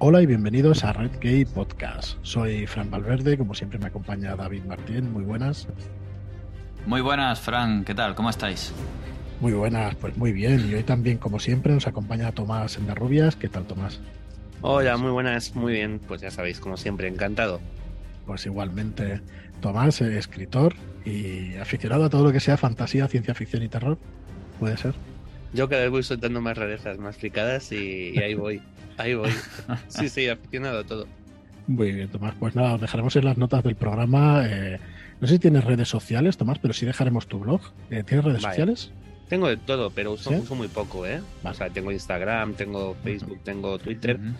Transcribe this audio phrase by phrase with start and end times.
[0.00, 2.18] Hola y bienvenidos a Red Gay Podcast.
[2.22, 5.12] Soy Fran Valverde, como siempre me acompaña David Martín.
[5.12, 5.66] Muy buenas.
[6.86, 7.84] Muy buenas, Fran.
[7.84, 8.14] ¿Qué tal?
[8.14, 8.72] ¿Cómo estáis?
[9.40, 10.70] Muy buenas, pues muy bien.
[10.70, 13.34] Y hoy también, como siempre, nos acompaña Tomás en las rubias.
[13.34, 13.98] ¿Qué tal, Tomás?
[14.60, 16.00] Hola, muy buenas, muy bien.
[16.06, 17.58] Pues ya sabéis, como siempre, encantado.
[18.24, 19.20] Pues igualmente,
[19.60, 23.98] Tomás, eh, escritor y aficionado a todo lo que sea fantasía, ciencia ficción y terror.
[24.60, 24.94] ¿Puede ser?
[25.52, 28.60] Yo cada vez voy soltando más rarezas, más explicadas y, y ahí voy.
[28.96, 29.30] Ahí voy.
[29.88, 31.06] Sí, sí, aficionado a todo.
[31.66, 32.34] Muy bien, Tomás.
[32.38, 34.44] Pues nada, os dejaremos en las notas del programa.
[34.46, 34.78] eh,
[35.20, 37.60] no sé si tienes redes sociales, Tomás, pero sí dejaremos tu blog.
[37.90, 38.54] Eh, ¿Tienes redes Vale.
[38.54, 38.90] sociales?
[39.28, 40.36] Tengo de todo, pero uso, ¿Sí?
[40.36, 41.20] uso muy poco, ¿eh?
[41.42, 41.54] Vale.
[41.54, 44.36] O sea, tengo Instagram, tengo Facebook, tengo Twitter, tengo,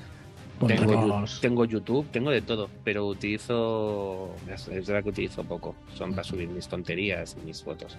[0.59, 4.35] Pondremos- Yu- tengo YouTube, tengo de todo, pero utilizo.
[4.53, 5.75] Es es verdad que utilizo poco.
[5.95, 7.97] Son para subir mis tonterías y mis fotos.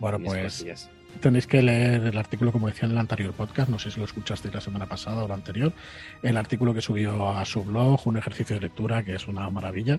[0.00, 0.90] Bueno, mis pues cosillas.
[1.20, 4.04] Tenéis que leer el artículo, como decía en el anterior podcast, no sé si lo
[4.06, 5.72] escuchasteis la semana pasada o la anterior,
[6.22, 9.98] el artículo que subió a su blog, un ejercicio de lectura que es una maravilla,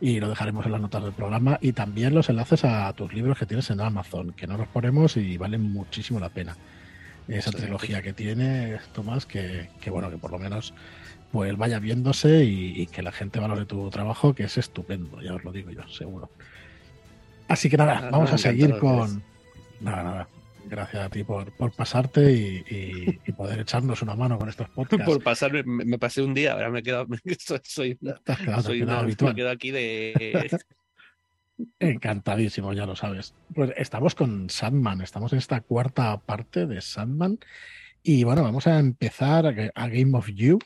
[0.00, 3.38] y lo dejaremos en las notas del programa, y también los enlaces a tus libros
[3.38, 6.56] que tienes en Amazon, que no los ponemos y valen muchísimo la pena.
[7.28, 7.58] Esa Sí.
[7.58, 10.74] trilogía que tiene Tomás, que, que bueno, que por lo menos
[11.32, 15.34] pues vaya viéndose y, y que la gente valore tu trabajo, que es estupendo, ya
[15.34, 16.30] os lo digo yo, seguro.
[17.48, 19.22] Así que nada, vamos no, a seguir con...
[19.80, 20.28] Nada, nada.
[20.68, 24.68] Gracias a ti por, por pasarte y, y- y poder echarnos una mano con estos
[24.70, 25.04] podcasts.
[25.04, 27.06] Por pasarme, me, me pasé un día, ahora me he quedado.
[27.38, 30.50] soy, soy, una- quedado, soy quedado me quedo aquí de.
[31.78, 33.34] Encantadísimo, ya lo sabes.
[33.54, 37.38] Pues estamos con Sandman, estamos en esta cuarta parte de Sandman.
[38.02, 40.58] Y bueno, vamos a empezar a Game of You,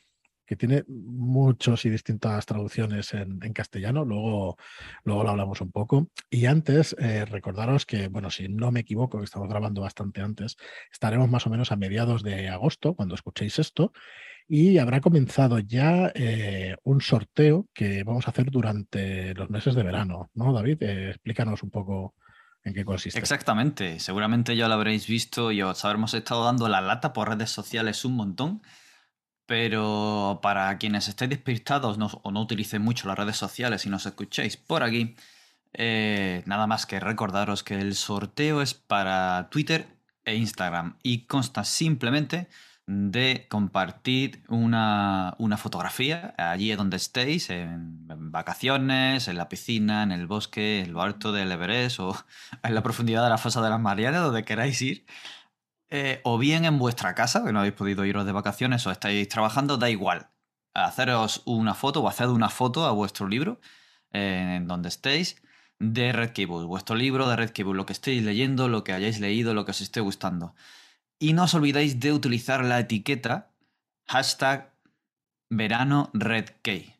[0.50, 4.04] que tiene muchos y distintas traducciones en, castellano.
[4.04, 4.56] Luego,
[5.04, 6.08] luego lo hablamos un poco.
[6.28, 10.56] Y antes, eh, recordaros que, bueno, si no me equivoco, que estamos grabando bastante antes,
[10.92, 13.92] estaremos más o menos a mediados de agosto, cuando escuchéis esto.
[14.48, 19.84] Y habrá comenzado ya eh, un sorteo que vamos a hacer durante los meses de
[19.84, 20.82] verano, ¿no, David?
[20.82, 22.16] Eh, explícanos un poco
[22.64, 23.20] en qué consiste.
[23.20, 24.00] Exactamente.
[24.00, 28.04] Seguramente ya lo habréis visto y os habremos estado dando la lata por redes sociales
[28.04, 28.62] un montón.
[29.50, 34.06] Pero para quienes estéis despistados no- o no utilicéis mucho las redes sociales y nos
[34.06, 35.16] escuchéis por aquí,
[35.72, 39.88] eh, nada más que recordaros que el sorteo es para Twitter
[40.24, 42.48] e Instagram y consta simplemente
[42.86, 50.12] de compartir una, una fotografía allí donde estéis, en, en vacaciones, en la piscina, en
[50.12, 52.16] el bosque, en lo alto del Everest o
[52.62, 55.06] en la profundidad de la fosa de las Marianas, donde queráis ir.
[55.90, 59.28] Eh, o bien en vuestra casa, que no habéis podido iros de vacaciones o estáis
[59.28, 60.30] trabajando, da igual.
[60.72, 63.60] Haceros una foto o haced una foto a vuestro libro,
[64.12, 65.42] eh, en donde estéis,
[65.80, 69.18] de Red Cable, vuestro libro de Red Cable, lo que estéis leyendo, lo que hayáis
[69.18, 70.54] leído, lo que os esté gustando.
[71.18, 73.50] Y no os olvidéis de utilizar la etiqueta
[74.06, 74.72] hashtag
[75.50, 76.94] verano redkey.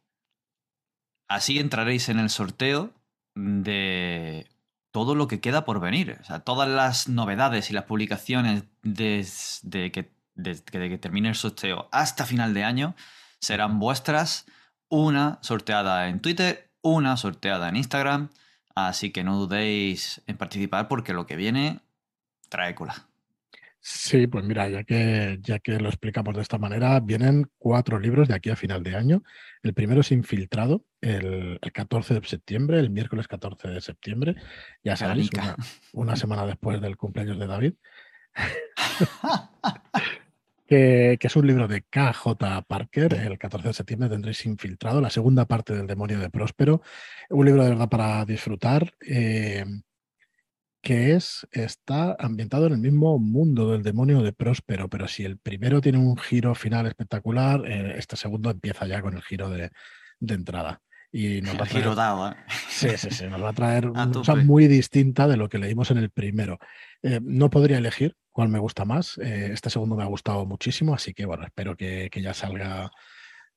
[1.29, 2.93] Así entraréis en el sorteo
[3.35, 4.49] de
[4.93, 6.19] todo lo que queda por venir.
[6.21, 11.89] O sea, todas las novedades y las publicaciones desde que, desde que termine el sorteo
[11.93, 12.95] hasta final de año
[13.41, 14.47] serán vuestras.
[14.89, 18.31] Una sorteada en Twitter, una sorteada en Instagram.
[18.75, 21.81] Así que no dudéis en participar porque lo que viene
[22.49, 23.10] trae cola.
[23.83, 28.29] Sí, pues mira, ya que, ya que lo explicamos de esta manera, vienen cuatro libros
[28.29, 29.23] de aquí a final de año.
[29.63, 34.35] El primero es Infiltrado, el, el 14 de septiembre, el miércoles 14 de septiembre.
[34.85, 35.57] Ya sabéis, una,
[35.95, 37.75] una semana después del cumpleaños de David.
[40.67, 43.15] que, que es un libro de KJ Parker.
[43.15, 46.83] El 14 de septiembre tendréis Infiltrado, la segunda parte del demonio de Próspero.
[47.31, 48.93] Un libro de verdad para disfrutar.
[49.07, 49.65] eh,
[50.83, 55.39] que es, está ambientado en el mismo mundo del demonio de Próspero, pero si el
[55.39, 59.71] primero tiene un giro final espectacular, eh, este segundo empieza ya con el giro de,
[60.21, 60.81] de entrada.
[61.13, 62.37] Y nos va a traer, giro dado, ¿eh?
[62.69, 65.91] sí, sí, sí, nos va a traer una cosa muy distinta de lo que leímos
[65.91, 66.59] en el primero.
[67.03, 69.19] Eh, no podría elegir cuál me gusta más.
[69.19, 72.91] eh, este segundo me ha gustado muchísimo, así que bueno, espero que, que ya salga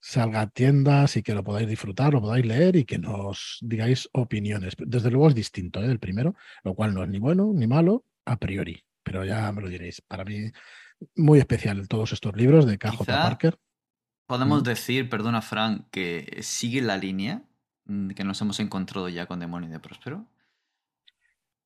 [0.06, 4.10] salga a tiendas y que lo podáis disfrutar, lo podáis leer y que nos digáis
[4.12, 4.74] opiniones.
[4.78, 5.88] Desde luego es distinto ¿eh?
[5.88, 6.36] del primero,
[6.66, 10.02] lo cual no es ni bueno ni malo a priori, pero ya me lo diréis.
[10.02, 10.52] Para mí,
[11.16, 13.58] muy especial todos estos libros de KJ Parker.
[14.26, 14.66] Podemos Mm.
[14.66, 17.44] decir, perdona Frank, que sigue la línea
[17.86, 20.28] mm, que nos hemos encontrado ya con Demonio de Próspero.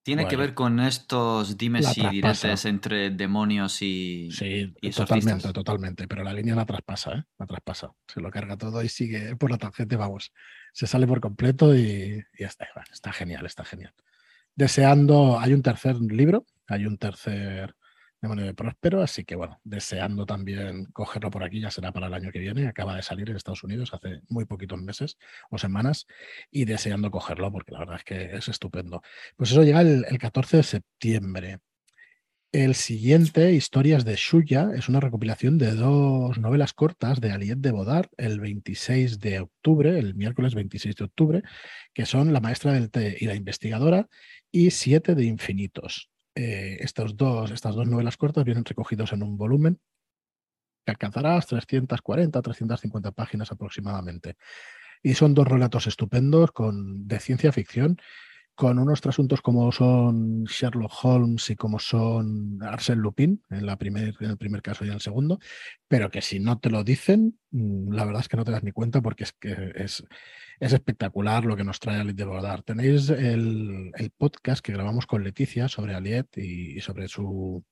[0.07, 6.07] Tiene que ver con estos dimes y diretes entre demonios y, Sí, y totalmente, totalmente,
[6.07, 7.23] pero la línea la traspasa, ¿eh?
[7.37, 7.91] La traspasa.
[8.07, 10.31] Se lo carga todo y sigue por la tangente, vamos.
[10.71, 12.69] Se sale por completo y, y ya está.
[12.73, 13.93] Bueno, está genial, está genial.
[14.55, 17.75] Deseando, hay un tercer libro, hay un tercer
[18.21, 22.31] de Próspero, así que bueno, deseando también cogerlo por aquí, ya será para el año
[22.31, 25.17] que viene, acaba de salir en Estados Unidos hace muy poquitos meses
[25.49, 26.07] o semanas,
[26.51, 29.01] y deseando cogerlo porque la verdad es que es estupendo.
[29.35, 31.59] Pues eso llega el, el 14 de septiembre.
[32.51, 37.71] El siguiente, Historias de Shuya, es una recopilación de dos novelas cortas de Aliette de
[37.71, 41.43] Bodar, el 26 de octubre, el miércoles 26 de octubre,
[41.93, 44.07] que son La maestra del té y la investigadora,
[44.51, 46.09] y Siete de infinitos.
[46.39, 49.79] Eh, estos dos, estas dos novelas cortas vienen recogidos en un volumen
[50.85, 54.37] que alcanzará 340, 350 páginas aproximadamente.
[55.01, 57.97] Y son dos relatos estupendos con, de ciencia ficción
[58.57, 64.15] con unos trasuntos como son Sherlock Holmes y como son Arsène Lupin, en, la primer,
[64.19, 65.37] en el primer caso y en el segundo,
[65.87, 68.63] pero que si no te lo dicen, mm, la verdad es que no te das
[68.63, 70.03] ni cuenta porque es que es,
[70.59, 72.63] es espectacular lo que nos trae Aliet de Bordar.
[72.63, 77.63] Tenéis el, podcast que grabamos con Leticia sobre Aliet y, sobre, su,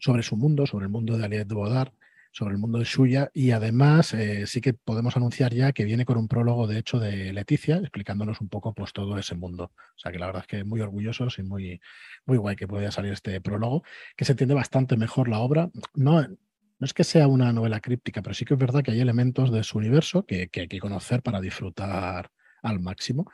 [0.00, 1.92] sobre su mundo, sobre el mundo de Aliet de Bodar
[2.36, 6.04] sobre el mundo de Suya y además eh, sí que podemos anunciar ya que viene
[6.04, 9.72] con un prólogo de hecho de Leticia explicándonos un poco pues todo ese mundo.
[9.74, 11.80] O sea que la verdad es que muy orgullosos y muy,
[12.26, 13.84] muy guay que pueda salir este prólogo,
[14.16, 15.70] que se entiende bastante mejor la obra.
[15.94, 19.00] No, no es que sea una novela críptica, pero sí que es verdad que hay
[19.00, 22.30] elementos de su universo que, que hay que conocer para disfrutar
[22.60, 23.30] al máximo.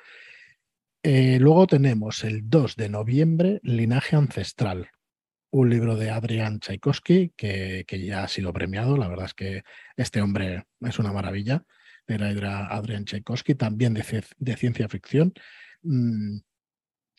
[1.03, 4.91] Eh, luego tenemos el 2 de noviembre, Linaje Ancestral,
[5.53, 8.97] un libro de Adrian Tchaikovsky que, que, ya ha sido premiado.
[8.97, 9.63] La verdad es que
[9.97, 11.65] este hombre es una maravilla.
[12.07, 15.35] Era Adrian Tchaikovsky, también de, ciencia ficción.
[15.83, 16.39] Mm,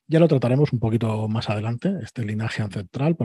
[0.07, 3.15] ya lo trataremos un poquito más adelante, este linaje ancestral,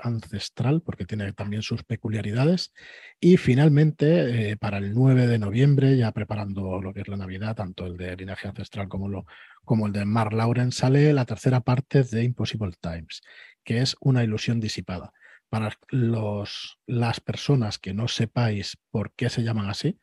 [0.00, 2.72] ancestral porque tiene también sus peculiaridades.
[3.20, 7.54] Y finalmente, eh, para el 9 de noviembre, ya preparando lo que es la Navidad,
[7.54, 9.26] tanto el de linaje ancestral como, lo,
[9.64, 13.20] como el de Mark Lauren, sale la tercera parte de Impossible Times,
[13.64, 15.12] que es una ilusión disipada.
[15.48, 19.98] Para los, las personas que no sepáis por qué se llaman así,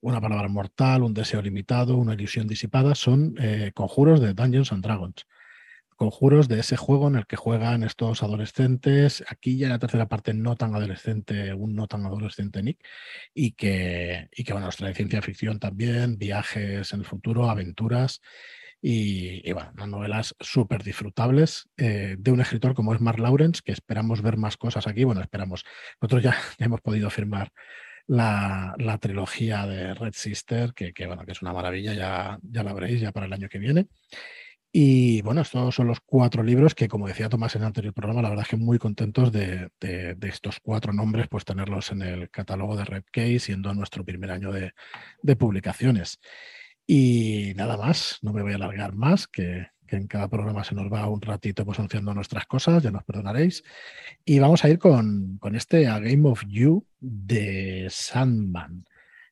[0.00, 4.82] una palabra mortal, un deseo limitado, una ilusión disipada, son eh, conjuros de Dungeons and
[4.84, 5.26] Dragons.
[5.96, 10.08] Conjuros de ese juego en el que juegan estos adolescentes, aquí ya en la tercera
[10.08, 12.82] parte no tan adolescente, un no tan adolescente Nick,
[13.34, 18.22] y que, y que bueno, nos trae ciencia ficción también, viajes en el futuro, aventuras,
[18.82, 24.22] y, bueno, novelas súper disfrutables eh, de un escritor como es Mark Lawrence, que esperamos
[24.22, 25.04] ver más cosas aquí.
[25.04, 25.64] Bueno, esperamos.
[26.00, 27.52] Nosotros ya, hemos podido firmar
[28.06, 32.62] la, la, trilogía de Red Sister, que, que, bueno, que es una maravilla, ya, ya
[32.62, 33.86] la veréis ya para el año que viene.
[34.72, 38.22] Y bueno, estos son los cuatro libros que, como decía Tomás en el anterior programa,
[38.22, 42.02] la verdad es que muy contentos de, de, de estos cuatro nombres, pues tenerlos en
[42.02, 44.72] el catálogo de Red Case, siendo nuestro primer año de,
[45.22, 46.20] de publicaciones.
[46.92, 50.92] Y nada más, no me voy a alargar más, que, en cada programa se nos
[50.92, 53.62] va un ratito pues anunciando nuestras cosas, ya nos perdonaréis.
[54.24, 58.86] Y vamos a ir con, con este A Game of You de Sandman.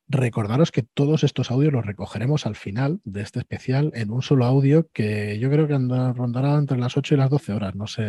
[0.06, 4.44] Recordaros que todos estos audios los recogeremos al final de este especial en un solo
[4.44, 5.74] audio que yo creo que
[6.14, 7.74] rondará entre las 8 y las 12 horas.
[7.74, 8.08] No sé,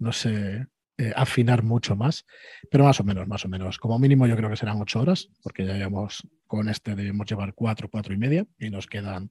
[0.00, 0.66] no sé
[0.96, 2.24] eh, afinar mucho más,
[2.70, 3.78] pero más o menos, más o menos.
[3.78, 6.22] Como mínimo yo creo que serán ocho horas, porque ya llevamos
[6.54, 9.30] con este debemos llevar cuatro, cuatro y media, y nos quedan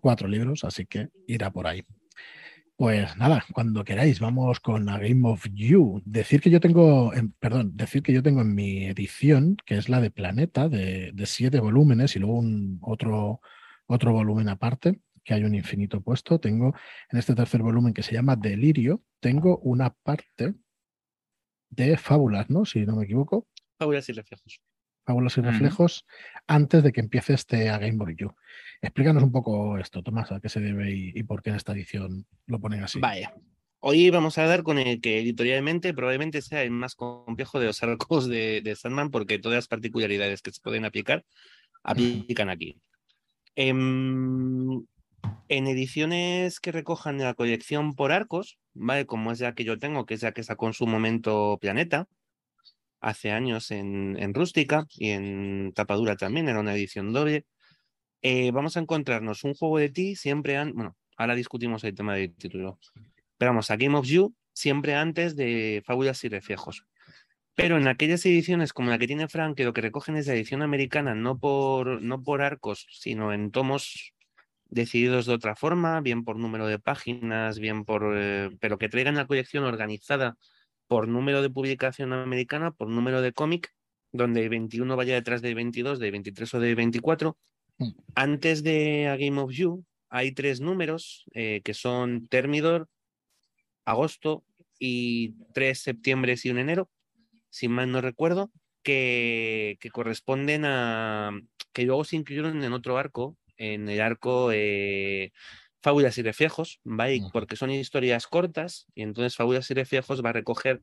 [0.00, 1.84] cuatro libros, así que irá por ahí.
[2.76, 6.00] Pues nada, cuando queráis, vamos con A Game of You.
[6.04, 9.88] Decir que yo tengo, en, perdón, decir que yo tengo en mi edición, que es
[9.88, 13.40] la de Planeta, de, siete volúmenes y luego un otro,
[13.86, 16.38] otro volumen aparte, que hay un infinito puesto.
[16.38, 16.74] Tengo
[17.10, 20.54] en este tercer volumen que se llama Delirio, tengo una parte
[21.70, 22.64] de fábulas, ¿no?
[22.64, 23.48] Si no me equivoco.
[23.76, 24.60] Fábulas y reflejos.
[25.08, 26.42] Fábulas y reflejos uh -huh.
[26.48, 28.34] antes de que empiece este A Game Boy You.
[28.82, 31.72] Explícanos un poco esto, Tomás, a qué se debe y, y, por qué en esta
[31.72, 33.00] edición lo ponen así.
[33.00, 33.32] Vaya.
[33.80, 37.82] Hoy vamos a dar con el que editorialmente probablemente sea el más complejo de los
[37.82, 41.24] arcos de, de Sandman porque todas las particularidades que se pueden aplicar
[41.82, 42.78] aplican aquí.
[43.56, 43.72] Eh,
[45.48, 49.06] en ediciones que recojan la colección por arcos, ¿vale?
[49.06, 52.06] Como es la que yo tengo, que es la que sacó en su momento Planeta,
[53.00, 57.46] hace años en, en rústica y en tapadura también, era una edición doble.
[58.22, 62.14] Eh, vamos a encontrarnos un juego de ti siempre, an bueno, ahora discutimos el tema
[62.14, 62.78] del título,
[63.36, 66.84] pero vamos a Game of You siempre antes de Fábulas y Reflejos.
[67.54, 70.34] Pero en aquellas ediciones como la que tiene Frank, que lo que recogen es la
[70.34, 74.14] edición americana, no por, no por arcos, sino en tomos
[74.66, 78.14] decididos de otra forma, bien por número de páginas, bien por...
[78.16, 80.36] Eh, pero que traigan la colección organizada
[80.88, 83.72] por número de publicación americana, por número de cómic,
[84.10, 87.36] donde el 21 vaya detrás del 22, del 23 o del 24.
[87.78, 87.90] Mm.
[88.14, 92.88] Antes de A Game of You hay tres números eh, que son Termidor,
[93.84, 94.44] agosto
[94.78, 96.90] y tres septiembre y un enero.
[97.50, 98.50] si mal no recuerdo,
[98.82, 101.32] que, que corresponden a.
[101.72, 105.32] que luego se incluyeron en otro arco, en el arco eh,
[105.82, 106.80] Fábulas y Reflejos.
[107.32, 110.82] Porque son historias cortas, y entonces Fábulas y Reflejos va a recoger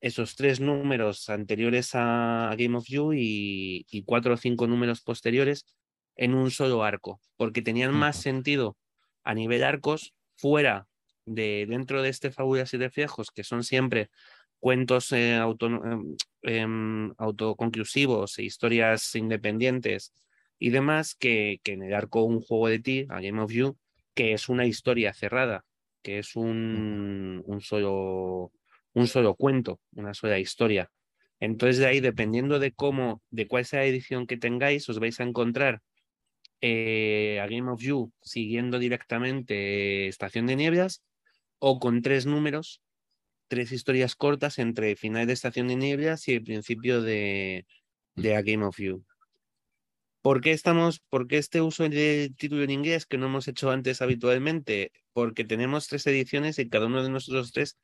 [0.00, 5.64] esos tres números anteriores a, Game of You y, y cuatro o cinco números posteriores
[6.16, 8.76] en un solo arco, porque tenían más sentido
[9.24, 10.86] a nivel arcos fuera
[11.24, 14.10] de dentro de este Fábulas y Reflejos, que son siempre
[14.60, 20.12] cuentos eh, auto- em, em, autoconclusivos e historias independientes
[20.58, 23.76] y demás, que, que en el arco Un juego de ti, a Game of You,
[24.16, 25.64] que es una historia cerrada,
[26.02, 28.50] que es un, solo
[28.94, 30.90] un solo cuento, una sola historia.
[31.38, 35.20] Entonces, de ahí, dependiendo de cómo, de cuál sea la edición que tengáis, os vais
[35.20, 35.82] a encontrar
[36.62, 41.04] eh, a Game of You siguiendo directamente Estación de Nieblas
[41.58, 42.80] o con tres números,
[43.48, 47.66] tres historias cortas entre final de Estación de Nieblas y el principio de,
[48.14, 49.04] de A Game of You.
[50.26, 53.70] ¿Por qué estamos, por qué este uso del título en inglés que no hemos hecho
[53.70, 54.90] antes habitualmente?
[55.12, 57.78] Porque tenemos tres ediciones y cada uno de nosotros tres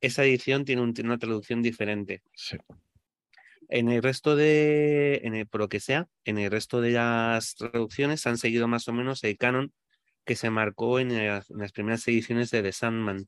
[0.00, 2.22] esa edición tiene, un- tiene una traducción diferente.
[2.32, 2.58] Sí.
[3.68, 7.56] En el resto de, en el, por lo que sea, en el resto de las
[7.56, 9.72] traducciones han seguido más o menos el canon
[10.24, 13.26] que se marcó en, las- en las primeras ediciones de The Sandman.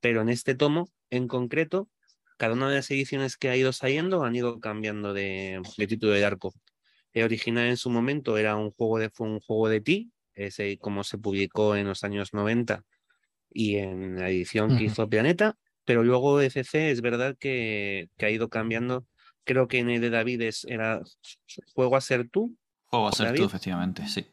[0.00, 1.90] Pero en este tomo, en concreto,
[2.38, 6.12] cada una de las ediciones que ha ido saliendo han ido cambiando de, de título
[6.14, 6.54] de arco.
[7.12, 10.78] El original en su momento era un juego de, fue un juego de ti, ese
[10.78, 12.84] como se publicó en los años 90
[13.52, 14.84] y en la edición que Ujú.
[14.84, 19.06] hizo Planeta, pero luego ECC es verdad que, que ha ido cambiando.
[19.44, 21.00] Creo que en el de David es, era
[21.74, 23.38] juego a ser tú, Juego a ser David.
[23.40, 24.26] tú, efectivamente, sí.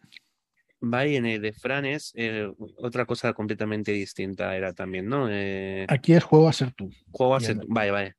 [0.82, 5.28] va y en el de Fran es eh, otra cosa completamente distinta, era también, ¿no?
[5.30, 6.92] Eh, Aquí es juego a ser tú.
[7.12, 7.68] juego a ser tú.
[7.70, 8.16] Vale, vale.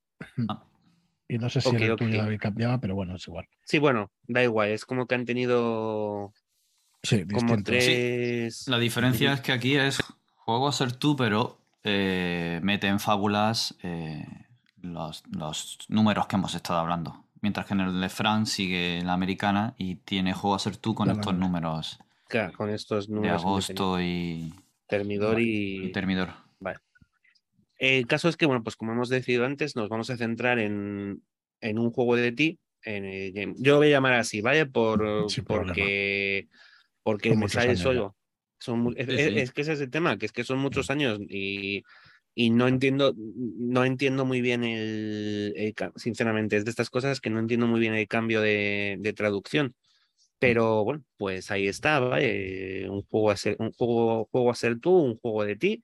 [1.29, 2.25] Y no sé si Ok, en el tuyo ok.
[2.25, 3.47] David cambiaba, pero bueno, es igual.
[3.65, 6.33] Sí, bueno, da igual, es como que han tenido
[7.03, 7.63] Sí, como distinto.
[7.65, 8.67] tres.
[8.67, 9.99] La diferencia es que aquí es
[10.37, 14.27] juego a ser tú, pero eh, mete en fábulas eh,
[14.81, 17.25] los, los números que hemos estado hablando.
[17.41, 20.95] Mientras que en el de Fran sigue la americana y tiene juego a ser tú
[20.95, 23.43] con La estos números Claro, con estos de números.
[23.43, 24.53] agosto y.
[24.89, 25.93] Termidor y y.
[25.93, 26.31] Termidor.
[27.79, 31.23] El caso es que, bueno, pues como hemos decidido antes, nos vamos a centrar en,
[31.61, 32.59] en un juego de ti.
[32.83, 33.55] En game.
[33.59, 34.67] Yo lo voy a llamar así, ¿vale?
[34.67, 35.73] Por, Sin problema.
[35.75, 36.49] porque
[37.03, 38.17] porque me sale solo.
[38.61, 39.39] Son, es, Sí, es- sí.
[39.39, 41.83] es que ese es el tema, que es que son muchos años y,
[42.35, 47.31] y no entiendo, no entiendo muy bien el, el sinceramente, es de estas cosas que
[47.31, 49.75] no entiendo muy bien el cambio de, de traducción.
[50.39, 52.89] Pero bueno, pues ahí está, ¿vale?
[52.89, 55.83] Un juego a ser, un juego, juego a ser tú, un juego de ti,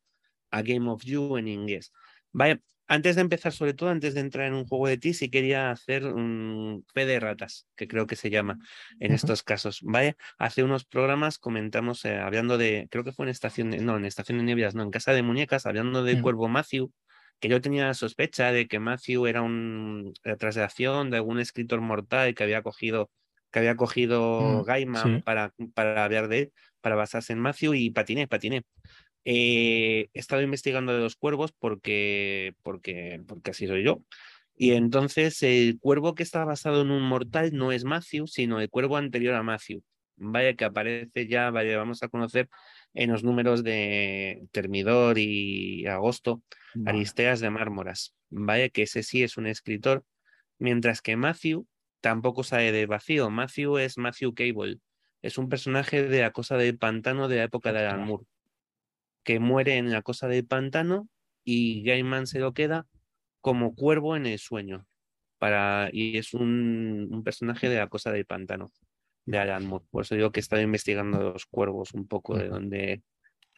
[0.58, 1.92] a Game of You en inglés.
[2.32, 5.30] Vaya, antes de empezar, sobre todo, antes de entrar en un juego de ti, sí
[5.30, 8.58] quería hacer un fe de ratas, que creo que se llama
[8.98, 9.14] en Ujú.
[9.14, 9.80] estos casos.
[9.82, 13.96] Vaya, hace unos programas comentamos, eh, hablando de, creo que fue en Estación de, no,
[13.96, 16.20] en Estación de no, en Casa de Muñecas, hablando del Mm.
[16.20, 16.92] cuervo Matthew,
[17.40, 21.80] que yo tenía la sospecha de que Matthew era un la traslación de algún escritor
[21.80, 23.10] mortal que había cogido
[23.50, 25.22] que había cogido Mm, Gaiman sí.
[25.22, 28.62] para, para hablar de él, para basarse en Matthew y patiné, patiné.
[29.24, 34.02] Eh, he estado investigando de los cuervos porque, porque, porque así soy yo.
[34.56, 38.70] Y entonces el cuervo que está basado en un mortal no es Matthew, sino el
[38.70, 39.82] cuervo anterior a Matthew.
[40.16, 42.48] Vaya que aparece ya, vaya, vamos a conocer
[42.92, 46.42] en los números de Termidor y Agosto.
[46.86, 48.14] Aristeas de Mármoras.
[48.30, 50.04] Vaya que ese sí es un escritor,
[50.58, 51.66] mientras que Matthew
[52.00, 53.30] tampoco sale de vacío.
[53.30, 54.78] Matthew es Matthew Cable.
[55.22, 58.06] Es un personaje de la cosa del pantano de la época de Alan.
[58.06, 58.24] Moore,
[59.24, 61.08] que muere en la cosa del pantano
[61.44, 62.86] y Gaiman se lo queda
[63.40, 64.86] como cuervo en el sueño.
[65.38, 68.72] Para, y es un, un personaje de la cosa del pantano
[69.26, 69.84] de Alan Moore.
[69.90, 73.02] Por eso digo que he estado investigando los cuervos un poco de donde.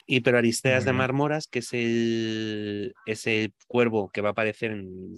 [0.06, 0.92] Y pero Aristeas de.
[0.92, 5.16] Marmoras, que es el, es el cuervo que va a aparecer en,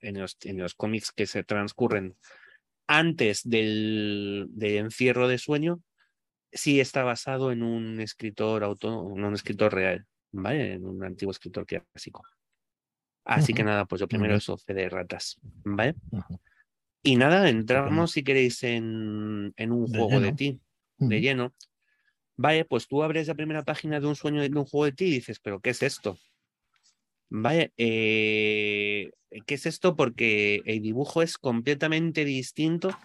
[0.00, 2.16] en los, en los cómics que se transcurren
[2.86, 5.82] antes del, del encierro de sueño,
[6.52, 10.74] sí está basado en un escritor auto, en un escritor real, ¿vale?
[10.74, 12.24] En un antiguo escritor clásico.
[13.24, 15.94] Así que nada, pues lo primero es de ratas, ¿vale?
[17.02, 20.60] Y nada, entramos si queréis en, en un De juego de ti,
[20.96, 21.54] de lleno.
[22.36, 25.04] Vale, pues tú abres la primera página de un sueño de un juego de ti
[25.06, 26.18] y dices, pero ¿qué es esto?
[27.28, 29.10] Vale, eh,
[29.44, 29.94] ¿qué es esto?
[29.94, 32.96] Porque el dibujo es completamente distinto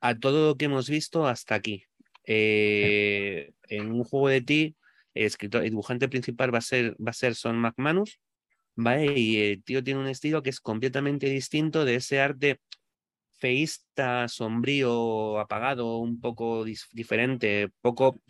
[0.00, 1.84] a todo lo que hemos visto hasta aquí.
[2.24, 4.76] Eh, en un juego de ti,
[5.14, 5.30] el
[5.64, 8.20] dibujante principal va a ser, va a ser Son McManus,
[8.76, 9.18] ¿vale?
[9.18, 12.60] Y el tío tiene un estilo que es completamente distinto de ese arte
[13.40, 18.20] feísta, sombrío, apagado, un poco diferente, poco,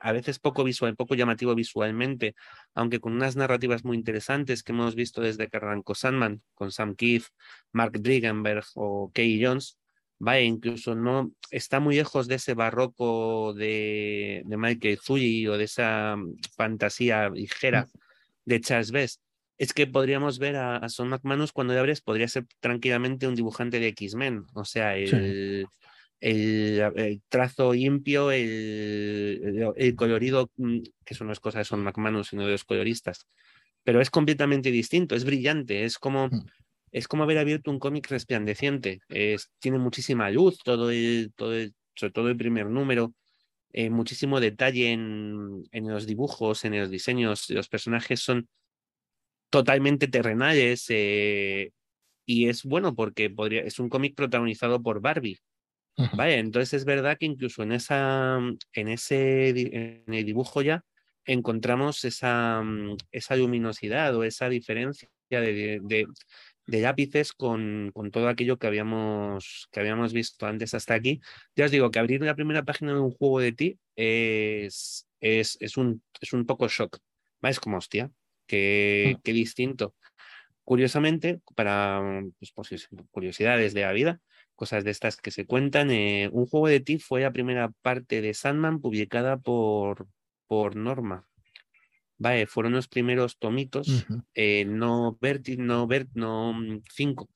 [0.00, 2.36] a veces poco visual, poco llamativo visualmente,
[2.74, 6.94] aunque con unas narrativas muy interesantes que hemos visto desde que arrancó Sandman, con Sam
[6.94, 7.24] Keith,
[7.72, 9.76] Mark Drigenberg o Kay Jones,
[10.20, 15.64] vaya, incluso no está muy lejos de ese barroco de, de Michael Zulli o de
[15.64, 16.16] esa
[16.56, 17.98] fantasía ligera mm.
[18.44, 19.20] de Charles Best
[19.60, 23.78] es que podríamos ver a, Son McManus cuando le abres, podría ser tranquilamente un dibujante
[23.78, 24.46] de X-Men.
[24.54, 25.66] O sea, el,
[26.18, 32.28] el, trazo limpio, el, el, colorido, mm, que eso no es cosa de Son McManus,
[32.28, 33.26] sino de los coloristas.
[33.84, 36.28] Pero es completamente distinto, es brillante, es como.
[36.28, 36.46] Mm.
[36.92, 39.00] Es como haber abierto un cómic resplandeciente.
[39.08, 41.54] Es, tiene muchísima luz, todo el, todo
[41.94, 43.14] sobre todo el primer número.
[43.72, 47.48] Eh, muchísimo detalle en, en, los dibujos, en los diseños.
[47.50, 48.48] Los personajes son
[49.50, 51.72] totalmente terrenales eh,
[52.24, 55.38] y es bueno porque podría, es un cómic protagonizado por Barbie.
[56.14, 58.38] Vale, entonces es verdad que incluso en, esa,
[58.72, 60.82] en ese en el dibujo ya
[61.26, 62.62] encontramos esa,
[63.12, 66.06] esa luminosidad o esa diferencia de, de,
[66.70, 71.20] de lápices con, con, todo aquello que habíamos, que habíamos visto antes hasta aquí.
[71.56, 75.58] Ya os digo que abrir la primera página de un juego de ti es, es,
[75.60, 76.98] es, un, es un poco shock.
[77.42, 78.10] Es como, hostia,
[78.46, 79.94] qué, qué distinto.
[80.62, 84.20] Curiosamente, para pues, curiosidades de la vida,
[84.54, 88.20] cosas de estas que se cuentan, eh, un juego de ti fue la primera parte
[88.20, 90.06] de Sandman publicada por,
[90.46, 91.26] por Norma.
[92.20, 96.54] Vale, fueron los primeros tomitos, eh, no Verti, no Bert, no
[96.92, 97.28] 5, mm,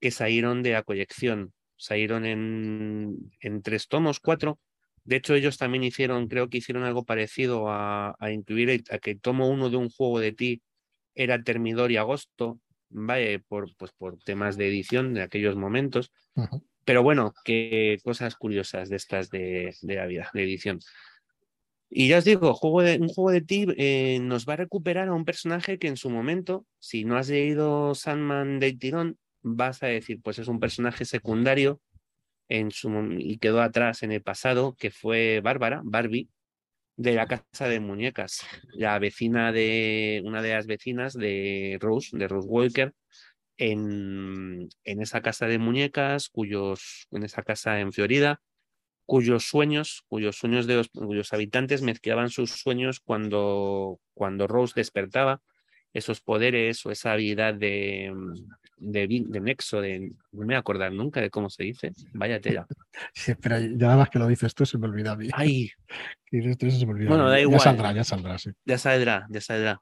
[0.00, 1.52] que salieron de la colección.
[1.76, 4.58] Salieron en, en tres tomos, cuatro,
[5.04, 9.48] de hecho, ellos también hicieron, creo que hicieron algo parecido a, incluir a que tomo
[9.48, 10.62] uno de un juego de ti
[11.14, 12.60] era Termidor y Agosto,
[12.90, 16.12] vaya, por, pues por temas de edición de aquellos momentos.
[16.84, 20.80] Pero bueno, qué cosas curiosas de estas de, la vida, de edición.
[21.92, 25.08] Y ya os digo, juego de, un juego de ti eh, nos va a recuperar
[25.08, 29.82] a un personaje que en su momento, si no has leído Sandman de Tirón, vas
[29.82, 31.80] a decir, pues es un personaje secundario
[32.48, 36.28] en su, y quedó atrás en el pasado, que fue Bárbara, Barbie,
[36.96, 42.28] de la casa de muñecas, la vecina de una de las vecinas de Rose, de
[42.28, 42.94] Rose Walker,
[43.56, 48.40] en, en esa casa de muñecas, cuyos, en esa casa en Florida,
[49.10, 55.42] cuyos sueños, cuyos sueños de los, cuyos habitantes mezclaban sus sueños cuando, cuando Rose despertaba,
[55.92, 58.14] esos poderes o esa habilidad de,
[58.76, 62.68] de, nexo, de, no me voy a acordar nunca de cómo se dice, vaya tela.
[63.12, 65.28] Sí, pero ya nada más que lo dices tú se me olvida a mí.
[65.32, 65.72] Ay.
[66.30, 67.58] se me olvida bueno, da igual.
[67.58, 68.50] Ya saldrá, ya saldrá, sí.
[68.64, 69.80] Ya saldrá, ya saldrá.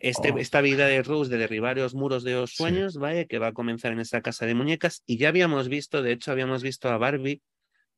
[0.00, 0.38] este, oh.
[0.38, 3.52] Esta vida de Rose de derribar los muros de los sueños, vaya, que va a
[3.52, 6.98] comenzar en esta casa de muñecas y ya habíamos visto, de hecho habíamos visto a
[6.98, 7.40] Barbie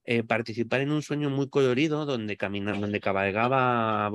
[0.04, 4.10] eh, participar en un sueño muy colorido donde caminaba, donde cabalgaba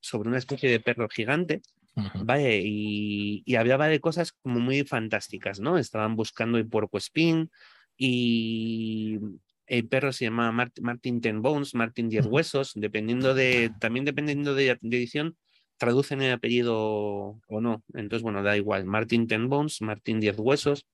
[0.00, 1.62] sobre una especie de perro gigante
[1.96, 5.78] Vale, y, hablaba de cosas como muy fantásticas, ¿no?
[5.78, 7.50] Estaban buscando el puerco spin
[7.96, 9.18] y
[9.66, 14.78] el perro se llama Martin Ten Bones, Martin Diez Huesos, dependiendo de, también dependiendo de,
[14.82, 15.36] edición,
[15.76, 17.84] traducen el apellido o no.
[17.94, 18.84] Entonces, bueno, da igual.
[18.86, 20.86] Martin Ten Bones, Martin Diez Huesos.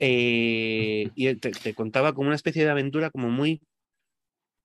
[0.00, 3.60] Eh, y te, te, contaba como una especie de aventura como muy,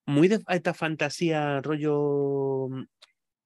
[0.06, 2.70] muy de alta fantasía, rollo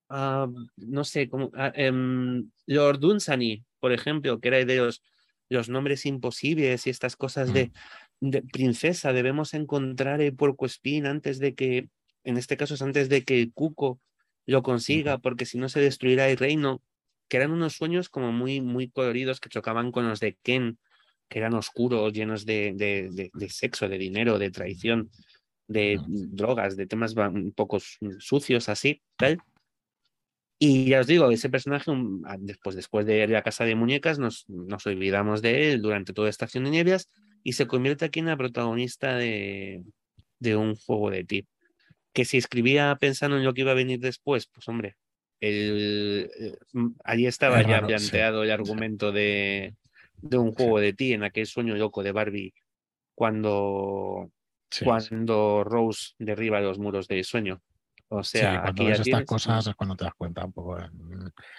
[0.09, 0.47] Ah,
[0.77, 5.03] no sé, como uh, Lord Dunsany, por ejemplo, que era de los,
[5.49, 7.71] los nombres imposibles y estas cosas de,
[8.19, 11.89] de, princesa, debemos encontrar el puerco espín antes de que,
[12.23, 14.01] en este caso es antes de que Cuco
[14.47, 16.81] lo consiga, porque si no se destruirá el reino,
[17.27, 20.79] que eran unos sueños como muy, muy coloridos que chocaban con los de Ken,
[21.29, 25.09] que eran oscuros, llenos de, de, de sexo, de dinero, de traición,
[25.67, 27.79] de drogas, de temas un poco
[28.17, 29.37] sucios así, tal.
[30.57, 31.91] Y ya os digo, ese personaje,
[32.39, 36.65] después, después de la casa de muñecas, nos, nos olvidamos de él durante toda estación
[36.65, 37.09] de nieves
[37.43, 39.83] y se convierte aquí en la protagonista de,
[40.39, 41.47] de un juego de tip.
[42.11, 44.97] Que si escribía pensando en lo que iba a venir después, pues hombre,
[45.39, 46.57] el, eh,
[47.05, 49.75] allí estaba ya planteado el argumento de,
[50.21, 52.53] de, un juego de ti en aquel sueño loco de Barbie
[53.15, 54.31] cuando,
[54.83, 57.61] cuando Rose derriba los muros del sueño.
[58.07, 60.77] O sea, cuando ves estas cosas es cuando te das cuenta un poco.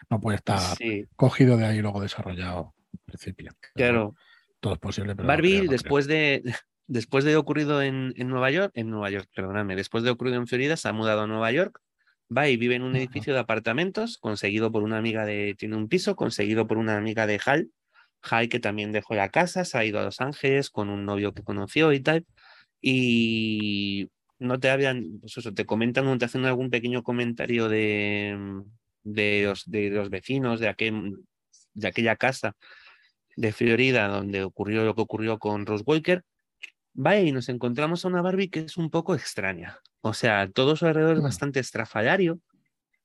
[0.08, 0.76] No puede estar
[1.14, 3.52] cogido de ahí y luego desarrollado en principio.
[3.74, 4.14] Claro.
[4.58, 5.14] Todo es posible.
[5.14, 6.42] Pero Barbie, después de
[6.86, 10.48] después de ocurrido en, en, Nueva York, en Nueva York, perdóname, después de ocurrido en
[10.48, 11.80] Florida, se ha mudado a Nueva York,
[12.36, 15.88] va y vive en un edificio de apartamentos conseguido por una amiga de, tiene un
[15.88, 17.70] piso conseguido por una amiga de Hal,
[18.22, 21.32] Hal que también dejó la casa, se ha ido a Los Ángeles con un novio
[21.32, 22.26] que conoció y tal,
[22.80, 28.62] y no te hablan, pues eso, te comentan o te hacen algún pequeño comentario de,
[29.04, 31.18] de, los, de los vecinos de, aquel,
[31.74, 32.56] de aquella casa
[33.36, 36.22] de Florida donde ocurrió lo que ocurrió con Rose Walker,
[36.94, 39.78] va y nos encontramos a una Barbie que es un poco extraña.
[40.02, 41.24] O sea, todo su alrededor es mm.
[41.24, 42.40] bastante estrafalario,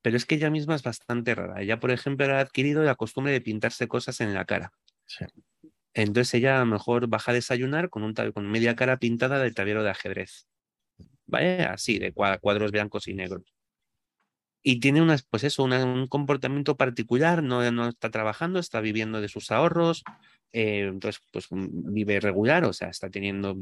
[0.01, 1.61] pero es que ella misma es bastante rara.
[1.61, 4.71] Ella, por ejemplo, ha adquirido la costumbre de pintarse cosas en la cara.
[5.93, 9.51] Entonces ella a lo mejor baja a desayunar con, un, con media cara pintada de
[9.51, 10.47] tablero de ajedrez.
[11.25, 11.63] ¿Vale?
[11.63, 13.43] Así, de cuadros blancos y negros.
[14.61, 19.27] Y tiene unas, pues eso, un comportamiento particular, no, no está trabajando, está viviendo de
[19.27, 20.03] sus ahorros,
[20.57, 23.55] eh, entonces pues mm, vive regular, o sea, está teniendo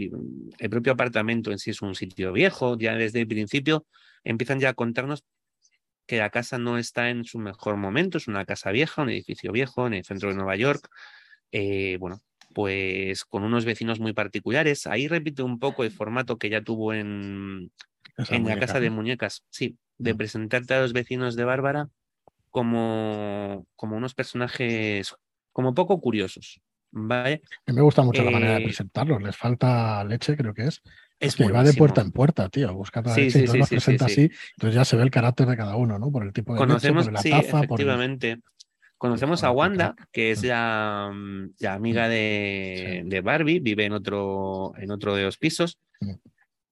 [0.59, 3.85] el propio apartamento en sí es un sitio viejo, ya desde el principio
[4.23, 5.25] empiezan ya a contarnos
[6.05, 9.51] que la casa no está en su mejor momento, es una casa vieja, un edificio
[9.51, 10.87] viejo en el centro de Nueva York,
[11.53, 12.19] eh, bueno,
[12.53, 14.87] pues con unos vecinos muy particulares.
[14.87, 17.71] Ahí repite un poco el formato que ya tuvo en,
[18.17, 20.17] en la casa de muñecas, sí, de mm.
[20.17, 21.89] presentarte a los vecinos de Bárbara
[22.49, 25.15] como, como unos personajes
[25.51, 26.59] como poco curiosos.
[26.93, 27.41] ¿vale?
[27.65, 30.81] me gusta mucho la manera de eh, presentarlos, les falta leche, creo que es.
[31.19, 34.29] Es que va de puerta en puerta, tío, buscar la leche y los presenta así,
[34.57, 36.11] entonces ya se ve el carácter de cada uno, ¿no?
[36.11, 38.41] Por el tipo de Conocemos, leche, por la taza, efectivamente.
[39.03, 44.71] Conocemos a Wanda, que es la, mm, la amiga de, de, Barbie, vive en otro,
[44.77, 45.77] en otro de los pisos.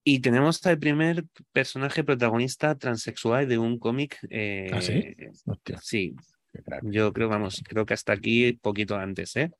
[0.02, 4.16] Y tenemos al primer personaje protagonista transexual de un cómic.
[4.72, 4.92] ¿Ah, sí?
[4.94, 5.30] Eh,
[5.82, 6.16] sí.
[6.84, 9.50] Yo creo, vamos, creo que hasta aquí, poquito antes, ¿eh?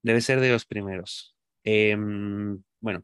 [0.00, 1.34] Debe ser de los primeros.
[1.64, 3.02] Em, bueno,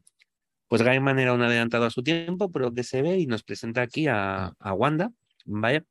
[0.68, 3.82] pues Gaiman era un adelantado a su tiempo, pero que se ve y nos presenta
[3.82, 4.56] aquí a, ah.
[4.60, 5.10] a Wanda,
[5.46, 5.82] ¿vale?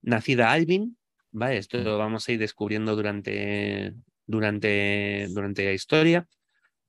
[0.00, 0.96] Nacida Alvin,
[1.32, 1.58] ¿vale?
[1.58, 3.94] Esto lo vamos a ir descubriendo durante,
[4.26, 6.28] durante, durante la historia.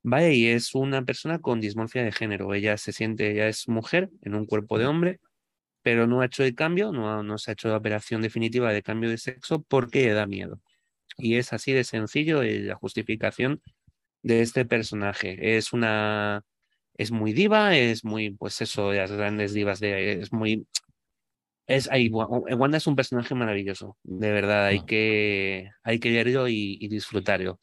[0.04, 0.36] ¿vale?
[0.36, 2.54] Y es una persona con dismorfia de género.
[2.54, 5.20] Ella se siente, ella es mujer en un cuerpo de hombre,
[5.82, 8.84] pero no ha hecho el cambio, no, no se ha hecho la operación definitiva de
[8.84, 10.62] cambio de sexo porque le da miedo.
[11.18, 13.62] Y es así de sencillo la justificación
[14.24, 15.58] de este personaje.
[15.58, 16.44] Es una,
[16.96, 20.68] es muy diva, es muy, pues eso, las grandes divas de, es muy,
[21.68, 24.86] es ahí, Wanda es un personaje maravilloso, de verdad, hay ah.
[24.86, 27.60] que, hay que leerlo y, y disfrutarlo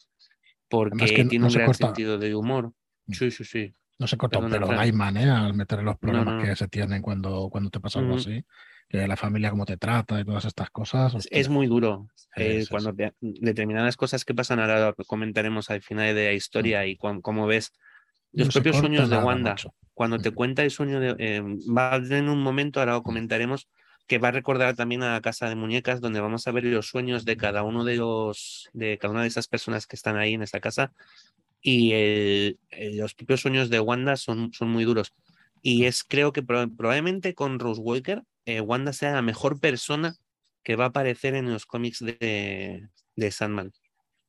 [0.71, 2.73] porque tiene un gran sentido de humor.
[3.07, 3.13] Mm.
[3.13, 3.75] Sí, sí, sí.
[3.99, 5.29] No se corta un pelo Gaiman, ¿eh?
[5.29, 8.43] Al meter los problemas que se tienen cuando, cuando te pasa algo así.
[8.89, 11.29] Que la familia cómo te trata y todas estas cosas.
[11.31, 12.09] Es muy duro.
[12.35, 16.87] Eh, cuando determinadas cosas que pasan, ahora comentaremos al final de la historia mm.
[16.87, 17.73] y cómo ves
[18.33, 19.57] los propios sueños de Wanda.
[19.93, 20.35] Cuando te mm.
[20.35, 21.15] cuenta el sueño de...
[21.19, 23.69] Eh, va en un momento, ahora lo comentaremos,
[24.11, 27.25] que va a recordar también a casa de muñecas, donde vamos a ver los sueños
[27.25, 30.43] de cada uno de los, de cada una de esas personas que están ahí en
[30.43, 30.93] esta casa.
[31.63, 32.57] Y
[32.95, 35.15] los propios sueños de Wanda son, son muy duros.
[35.63, 40.17] Y es, creo que probablemente con Rose Walker, eh, Wanda sea la mejor persona
[40.65, 43.73] que va a aparecer en los cómics de, de Sandman.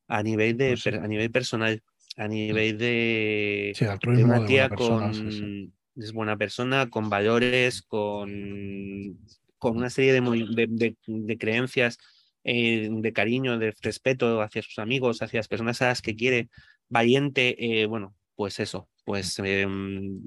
[0.08, 1.82] A nivel, de, pues a nivel personal,
[2.18, 3.74] a nivel de,
[4.06, 5.74] una tía con.
[5.96, 9.18] Es buena persona, con valores, con
[9.62, 12.00] con una serie de, creencias,
[12.44, 16.50] eh, de cariño, de respeto hacia sus amigos, hacia las personas a las que quiere,
[16.90, 20.20] valiente, eh, bueno, pues eso, pues, em,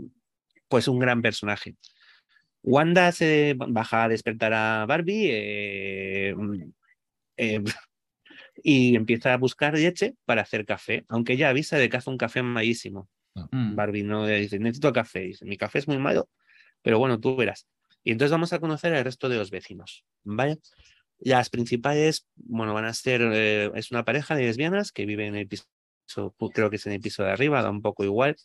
[0.69, 1.75] pues un gran personaje.
[2.63, 6.35] Wanda se baja a despertar a Barbie eh,
[8.63, 12.19] y empieza a buscar leche para hacer café, aunque ella avisa de que hace un
[12.19, 13.09] café malísimo.
[13.35, 13.49] Ah.
[13.51, 13.75] Mm.
[13.75, 16.29] Barbie no dice, necesito café, dice, mi café es muy malo,
[16.83, 17.67] pero bueno, tú verás.
[18.05, 20.59] Y entonces vamos a conocer al resto de los vecinos, ¿vale?
[21.19, 25.37] Las principales, bueno, van a ser, eh, es una pareja de lesbianas que vive en
[25.37, 25.65] el piso,
[26.53, 28.37] creo que es en el piso de arriba, da un poco igual,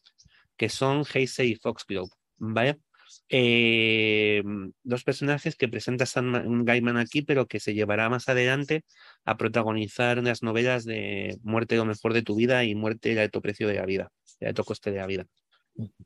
[0.57, 2.79] que son Heisei y Foxglove, ¿vale?
[3.27, 4.43] Eh,
[4.83, 8.83] dos personajes que presenta un Gaiman aquí, pero que se llevará más adelante
[9.25, 13.41] a protagonizar unas novelas de Muerte lo mejor de tu vida y Muerte el alto
[13.41, 15.25] precio de la vida, el alto coste de la vida.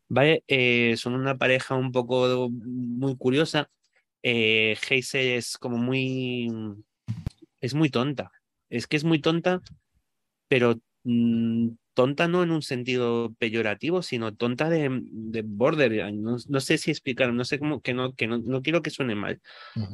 [0.07, 0.43] ¿Vale?
[0.47, 3.69] Eh, son una pareja un poco muy curiosa.
[4.23, 6.49] Eh, es como muy...
[7.61, 8.31] es muy tonta.
[8.69, 9.61] Es que es muy tonta,
[10.47, 14.89] pero mm, tonta no en un sentido peyorativo, sino tonta de,
[15.45, 16.13] border.
[16.13, 19.41] No, sé si explicar, no sé cómo, que no, que no, quiero que suene mal,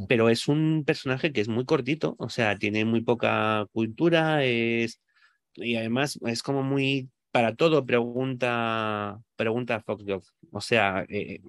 [0.08, 5.02] pero es un personaje que es muy cortito, o sea, tiene muy poca cultura, es,
[5.56, 10.04] y además es como muy para todo pregunta, pregunta Fox
[10.52, 11.42] O sea, eh,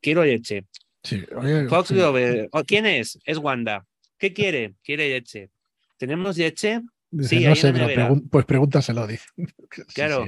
[0.00, 0.64] quiero leche.
[1.02, 1.94] Sí, oye, Fox sí.
[1.94, 3.18] Grove, oh, ¿quién es?
[3.24, 3.86] Es Wanda.
[4.18, 4.74] ¿Qué quiere?
[4.82, 5.50] Quiere leche.
[5.96, 6.82] ¿Tenemos leche?
[7.10, 9.26] Dice, Sí, no sé, pero pregun- pues pregúntaselo, dice.
[9.94, 10.24] Claro.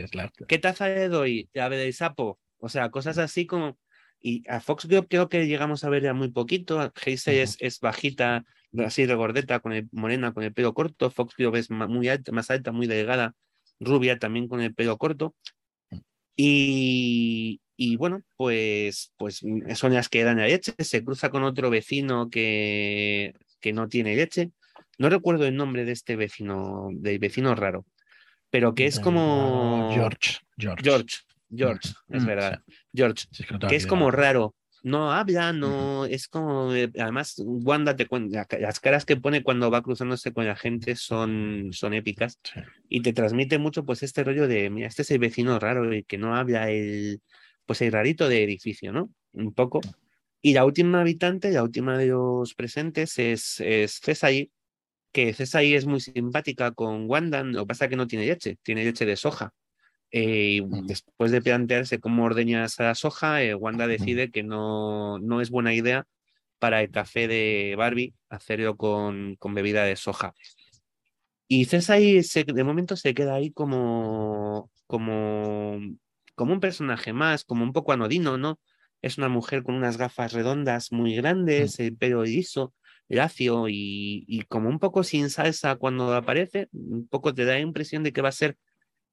[0.49, 1.49] ¿Qué taza le doy?
[1.53, 2.40] La de sapo.
[2.59, 3.79] O sea, cosas así como.
[4.21, 6.92] Y a Fox creo que llegamos a ver ya muy poquito.
[7.05, 7.42] Heisey Ujú.
[7.42, 8.45] es, es bajita,
[8.85, 11.11] así regordeta, con el, morena, con el pelo corto.
[11.11, 13.35] Fox Grove es muy alta, más alta, muy delgada,
[13.85, 15.35] rubia también con el pelo corto.
[16.37, 20.73] Y, y bueno, pues, pues mm, son las que dan la leche.
[20.79, 24.51] Se cruza con otro vecino que, que no tiene leche.
[24.99, 27.87] No recuerdo el nombre de este vecino, del vecino raro,
[28.51, 29.90] pero que es como.
[29.92, 30.38] George.
[30.57, 30.83] George.
[30.85, 31.16] George,
[31.55, 32.62] George, es Mm, verdad.
[32.95, 34.55] George, Sí, es que no es como raro.
[34.85, 39.81] No habla, no, es como, además, Wanda te cuenta, las caras que pone cuando va
[39.83, 42.61] cruzándose con la gente son, son épicas Sí.
[42.88, 46.05] y te transmite mucho pues este rollo de, mira, este es el vecino raro, el
[46.05, 47.21] que no habla, el,
[47.64, 49.11] pues el rarito de edificio, ¿no?
[49.33, 49.81] Un poco.
[50.40, 54.51] Y la última habitante, la última de los presentes es, es Cesai,
[55.12, 58.59] que Cesai es muy simpática con Wanda, lo que pasa es que no tiene leche,
[58.64, 59.53] tiene leche de soja.
[60.14, 65.40] Eh, después de plantearse cómo ordeñas a la soja, eh, Wanda decide que no, no
[65.40, 66.07] es buena idea
[66.59, 70.35] para el café de Barbie hacerlo con, con bebida de soja.
[71.48, 75.81] Y Cesai se, de momento se queda ahí como, como,
[76.35, 78.61] como un personaje más, como un poco anodino, ¿no?
[79.01, 82.75] Es una mujer con unas gafas redondas muy grandes, el pelo liso,
[83.09, 87.61] lacio y, y como un poco sin salsa cuando aparece, un poco te da la
[87.61, 88.57] impresión de que va a ser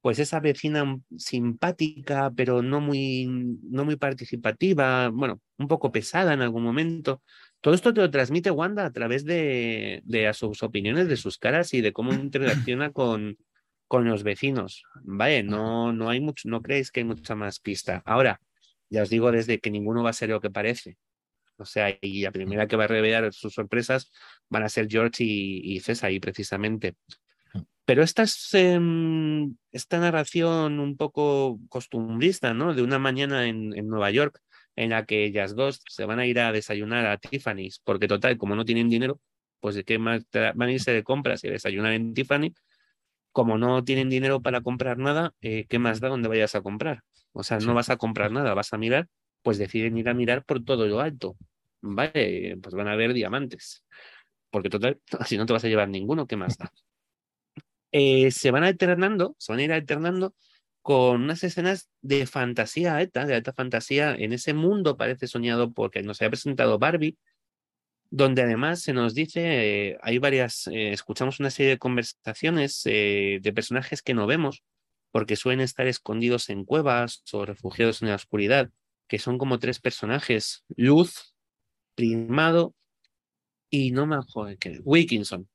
[0.01, 3.25] pues esa vecina simpática, pero no muy,
[3.63, 7.21] no muy participativa, bueno, un poco pesada en algún momento.
[7.61, 11.73] Todo esto te lo transmite Wanda a través de, de sus opiniones, de sus caras
[11.73, 13.37] y de cómo interacciona con,
[13.87, 14.83] con los vecinos.
[15.03, 18.01] Vale, no, no hay mucho, no creéis que hay mucha más pista.
[18.05, 18.39] Ahora,
[18.89, 20.97] ya os digo desde que ninguno va a ser lo que parece.
[21.57, 24.11] O sea, y la primera que va a revelar sus sorpresas
[24.47, 26.95] van a ser George y, y César, y precisamente.
[27.89, 32.75] Pero esta, es, em, esta narración un poco costumbrista, ¿no?
[32.75, 34.39] De una mañana en, en Nueva York,
[34.75, 38.37] en la que ellas dos se van a ir a desayunar a Tiffany's, porque total,
[38.37, 39.19] como no tienen dinero,
[39.59, 42.53] pues de qué más van a irse de compras y desayunar en Tiffany.
[43.31, 47.01] Como no tienen dinero para comprar nada, eh, ¿qué más da donde vayas a comprar?
[47.33, 49.07] O sea, no vas a comprar nada, vas a mirar,
[49.41, 51.37] pues deciden ir a mirar por todo lo alto.
[51.81, 53.83] Vale, pues van a ver diamantes.
[54.51, 56.71] Porque total, si no te vas a llevar ninguno, ¿qué más da?
[57.91, 60.35] Eh, se van alternando, se van a ir alternando
[60.81, 66.03] con unas escenas de fantasía alta, de alta fantasía en ese mundo parece soñado porque
[66.03, 67.17] nos ha presentado Barbie,
[68.11, 73.39] donde además se nos dice, eh, hay varias, eh, escuchamos una serie de conversaciones eh,
[73.41, 74.63] de personajes que no vemos,
[75.11, 78.69] porque suelen estar escondidos en cuevas o refugiados en la oscuridad,
[79.07, 81.35] que son como tres personajes, Luz,
[81.95, 82.73] Primado
[83.69, 84.17] y no me
[84.57, 85.49] que Wilkinson.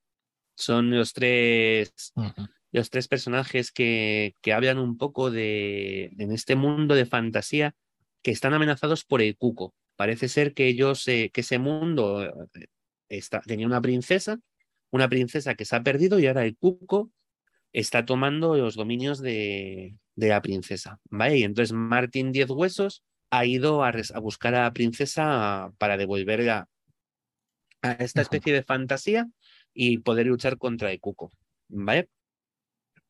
[0.54, 2.12] Son los tres
[2.74, 7.76] los tres personajes que, que hablan un poco de en este mundo de fantasía
[8.20, 9.74] que están amenazados por el cuco.
[9.94, 12.66] Parece ser que ellos, eh, que ese mundo eh,
[13.08, 14.40] está, tenía una princesa,
[14.90, 17.12] una princesa que se ha perdido y ahora el cuco
[17.72, 20.98] está tomando los dominios de, de la princesa.
[21.04, 21.38] ¿vale?
[21.38, 26.68] Y entonces Martín Diez Huesos ha ido a, a buscar a la princesa para devolverla
[27.82, 29.28] a esta especie de fantasía
[29.74, 31.32] y poder luchar contra el cuco.
[31.68, 32.08] ¿Vale?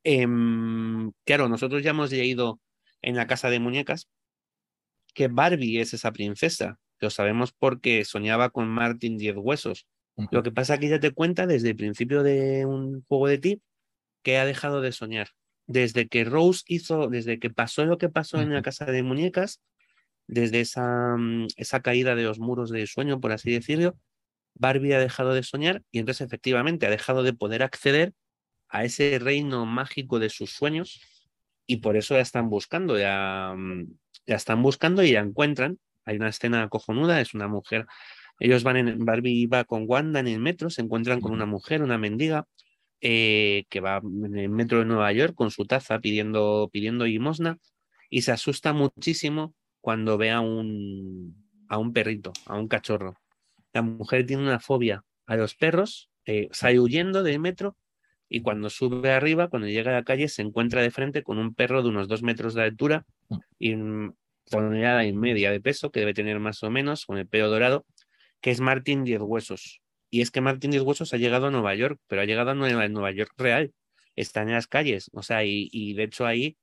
[0.02, 2.60] Em, claro, nosotros ya hemos leído
[3.02, 4.08] en la casa de muñecas
[5.14, 6.78] que Barbie es esa princesa.
[7.00, 9.86] Lo sabemos porque soñaba con Martin Diez Huesos.
[10.30, 13.38] Lo que pasa es que ella te cuenta desde el principio de un juego de
[13.38, 13.62] ti
[14.22, 15.28] que ha dejado de soñar.
[15.66, 19.60] Desde que Rose hizo, desde que pasó lo que pasó en la casa de muñecas,
[20.26, 23.96] desde esa, mm, esa caída de los muros del sueño, por así decirlo,
[24.54, 28.12] Barbie ha dejado de soñar y entonces efectivamente ha dejado de poder acceder
[28.68, 31.00] a ese reino mágico de sus sueños
[31.66, 33.86] y por eso la están buscando, ya, mm,
[34.26, 35.78] la están buscando y la encuentran.
[36.04, 37.86] Hay una escena cojonuda, es una mujer.
[38.38, 41.82] Ellos van en, Barbie va con Wanda en el metro, se encuentran con una mujer,
[41.82, 42.46] una mendiga,
[43.00, 47.58] eh, que va en el metro de Nueva York con su taza pidiendo, pidiendo limosna
[48.10, 51.36] y se asusta muchísimo cuando ve a un,
[51.68, 53.16] a un perrito, a un cachorro.
[53.74, 57.76] La mujer tiene una fobia a los perros, eh, sale huyendo del metro
[58.28, 61.54] y cuando sube arriba, cuando llega a la calle, se encuentra de frente con un
[61.54, 63.04] perro de unos dos metros de altura
[63.58, 64.14] y mm,
[64.50, 67.84] tonelada y media de peso, que debe tener más o menos, con el pelo dorado,
[68.40, 69.82] que es Martín Diez Huesos.
[70.10, 72.54] Y es que Martín Diez Huesos ha llegado a Nueva York, pero ha llegado a
[72.54, 73.72] Nueva, York real.
[74.16, 76.56] Está en las calles, o sea, y, y de hecho ahí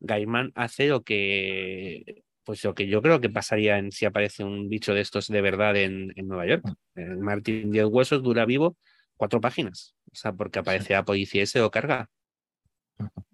[0.00, 4.68] Gaiman hace lo que pues lo que yo creo que pasaría en si aparece un
[4.68, 6.64] bicho de estos de verdad en, en Nueva York.
[6.94, 8.76] El Martín Diez Huesos dura vivo
[9.16, 9.94] cuatro páginas.
[10.12, 12.08] O sea, porque aparece a policía ese o carga.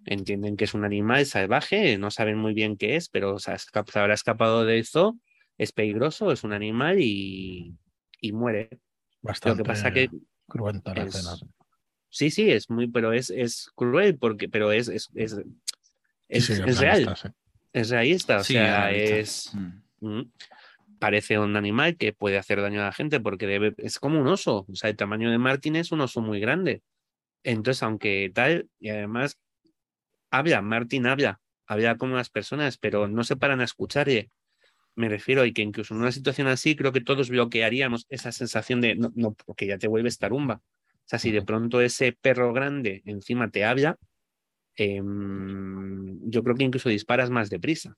[0.05, 3.59] Entienden que es un animal salvaje, no saben muy bien qué es, pero o sea,
[3.59, 5.19] se habrá escapado de eso,
[5.59, 7.75] es peligroso, es un animal y,
[8.21, 8.69] y muere.
[9.23, 10.11] Bastante Lo que pasa que
[10.47, 11.51] cruenta la es- escena.
[12.09, 15.42] sí, sí, es muy, pero es, es cruel porque, pero es, es, es, Sí,
[16.29, 17.29] es, sí, es real, sí.
[17.77, 19.53] Es realista, o Sí, sea, es
[20.01, 20.23] Mm.
[20.99, 24.27] parece un animal que puede hacer daño a la gente porque debe, es como un
[24.27, 26.83] oso, o sea, el tamaño de Martín es un oso muy grande.
[27.45, 29.39] Entonces, aunque tal, y además
[30.31, 34.31] habla, Martín habla, habla con las personas, pero no se paran a escucharle.
[34.95, 38.81] Me refiero y que incluso en una situación así creo que todos bloquearíamos esa sensación
[38.81, 40.62] de no, no porque ya te vuelves tarumba.
[40.65, 43.97] O sea, si de pronto ese perro grande encima te habla,
[44.77, 47.97] em, yo creo que incluso disparas más deprisa.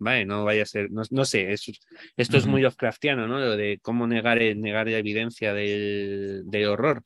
[0.00, 1.80] Vale, no vaya a ser, no, no sé, es-
[2.16, 3.38] esto es muy Lovecraftiano, ¿no?
[3.40, 7.02] Lo de cómo negar, el- negar la evidencia del, del horror.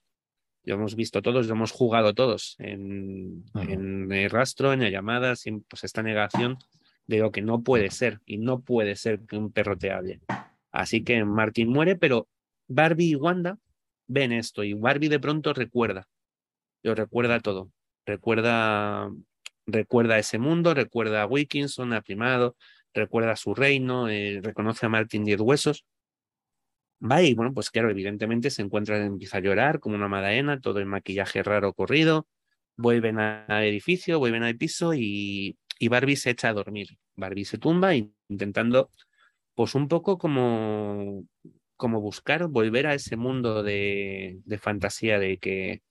[0.65, 3.63] Lo hemos visto todos, lo hemos jugado todos en, Ujú.
[3.73, 6.59] en el rastro, en la llamada, siempre, pues esta negación
[7.07, 10.21] de lo que no puede ser y no puede ser que un perro te hable.
[10.71, 12.29] Así que Martin muere, pero
[12.69, 13.59] Barbie y Wanda
[14.07, 16.07] ven esto y Barbie de pronto recuerda,
[16.83, 17.71] lo recuerda todo,
[18.07, 19.11] recuerda,
[19.67, 22.57] recuerda ese mundo, recuerda a Wilkinson, a Primado,
[22.95, 25.85] recuerda su reino, eh, reconoce a Martin Diez Huesos.
[27.05, 30.79] Va y bueno, pues claro, evidentemente se encuentra, empieza a llorar como una madalena, todo
[30.79, 32.29] el maquillaje raro corrido,
[32.77, 36.89] vuelven a- al edificio, vuelven al piso y, y Barbie se echa a dormir.
[37.17, 37.93] Barbie se tumba
[38.29, 38.91] intentando,
[39.55, 41.25] pues un poco como,
[41.77, 45.83] como buscar volver a ese mundo de, de fantasía de que.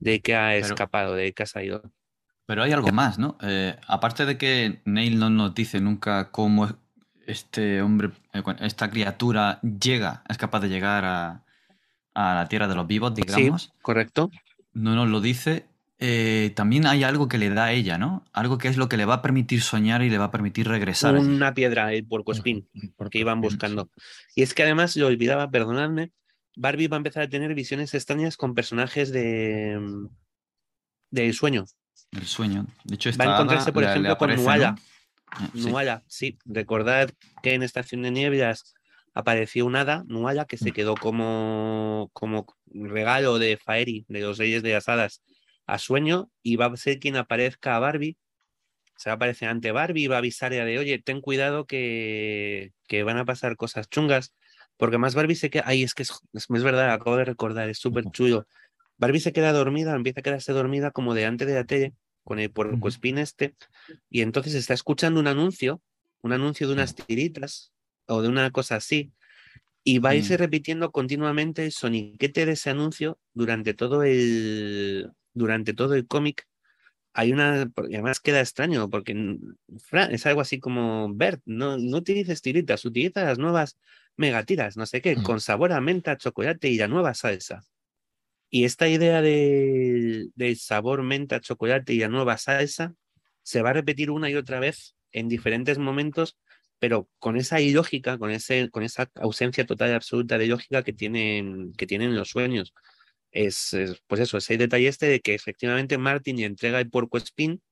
[0.00, 1.82] De que ha Pero- escapado, de que ha salido.
[2.46, 3.38] Pero hay algo más, ¿no?
[3.40, 6.68] Eh, aparte de que Neil no nos dice nunca cómo
[7.26, 11.44] este hombre, eh, esta criatura llega, es capaz de llegar a,
[12.14, 13.62] a la tierra de los vivos, digamos.
[13.62, 14.30] Sí, correcto.
[14.72, 15.66] No nos lo dice.
[16.04, 18.24] eh, también hay algo que le da a ella, ¿no?
[18.32, 20.66] Algo que es lo que le va a permitir soñar y le va a permitir
[20.66, 21.14] regresar.
[21.16, 22.66] Una piedra, el puercoespín.
[23.08, 23.88] que iban buscando.
[24.34, 26.10] Y es que además, lo olvidaba, perdonadme,
[26.56, 30.08] Barbie va a empezar a tener visiones extrañas con personajes de mm,
[31.10, 31.64] del sueño.
[32.12, 32.66] El sueño.
[32.84, 34.70] De hecho, Va a encontrarse, por ejemplo, con aparece, Nuala.
[34.72, 35.44] ¿no?
[35.46, 35.68] Eh, sí.
[35.70, 36.38] Nuala, sí.
[36.44, 37.10] Recordad
[37.42, 38.74] que en Estación de Nieblas
[39.14, 40.72] apareció un hada, Nuala, que se Mm.
[40.74, 45.22] quedó como, como regalo de Faeri, de los Reyes de las Hadas,
[45.66, 48.16] a sueño, y va a ser quien aparezca a Barbie.
[48.96, 52.72] Se va a aparecer ante Barbie y va a avisarle de, oye, ten cuidado que,
[52.88, 54.34] que van a pasar cosas chungas.
[54.76, 55.64] Porque más Barbie se queda.
[55.66, 58.46] Ay, es que es, es, es verdad, acabo de recordar, es súper chulo.
[58.98, 62.50] Barbie se queda dormida, empieza a quedarse dormida como delante de la tele, con el
[62.50, 63.54] puercoespín este,
[64.08, 65.80] y entonces está escuchando un anuncio,
[66.22, 67.72] un anuncio de unas tiritas
[68.06, 69.12] o de una cosa así,
[69.82, 70.38] y va a irse Mm.
[70.38, 76.46] repitiendo continuamente el soniquete de ese anuncio durante todo el durante todo el cómic.
[77.14, 79.36] Hay una, porque además queda extraño, porque
[79.78, 83.78] Fran, es algo así como Bert, no, no utilices tiritas, utiliza las nuevas
[84.16, 85.22] megatiras, no sé qué, Mm.
[85.22, 87.64] con sabor a menta, chocolate y la nueva salsa.
[88.50, 92.94] Y esta idea de- del sabor menta, chocolate y la nueva salsa
[93.42, 96.38] se va a repetir una y otra vez en diferentes momentos,
[96.78, 100.92] pero con esa ilógica, con, ese, con esa ausencia total y absoluta de lógica que
[100.92, 102.74] tienen, que tienen los sueños.
[103.32, 107.18] Es, es, pues eso, ese detalle este de que efectivamente Martin le entrega el porco
[107.18, 107.62] spin,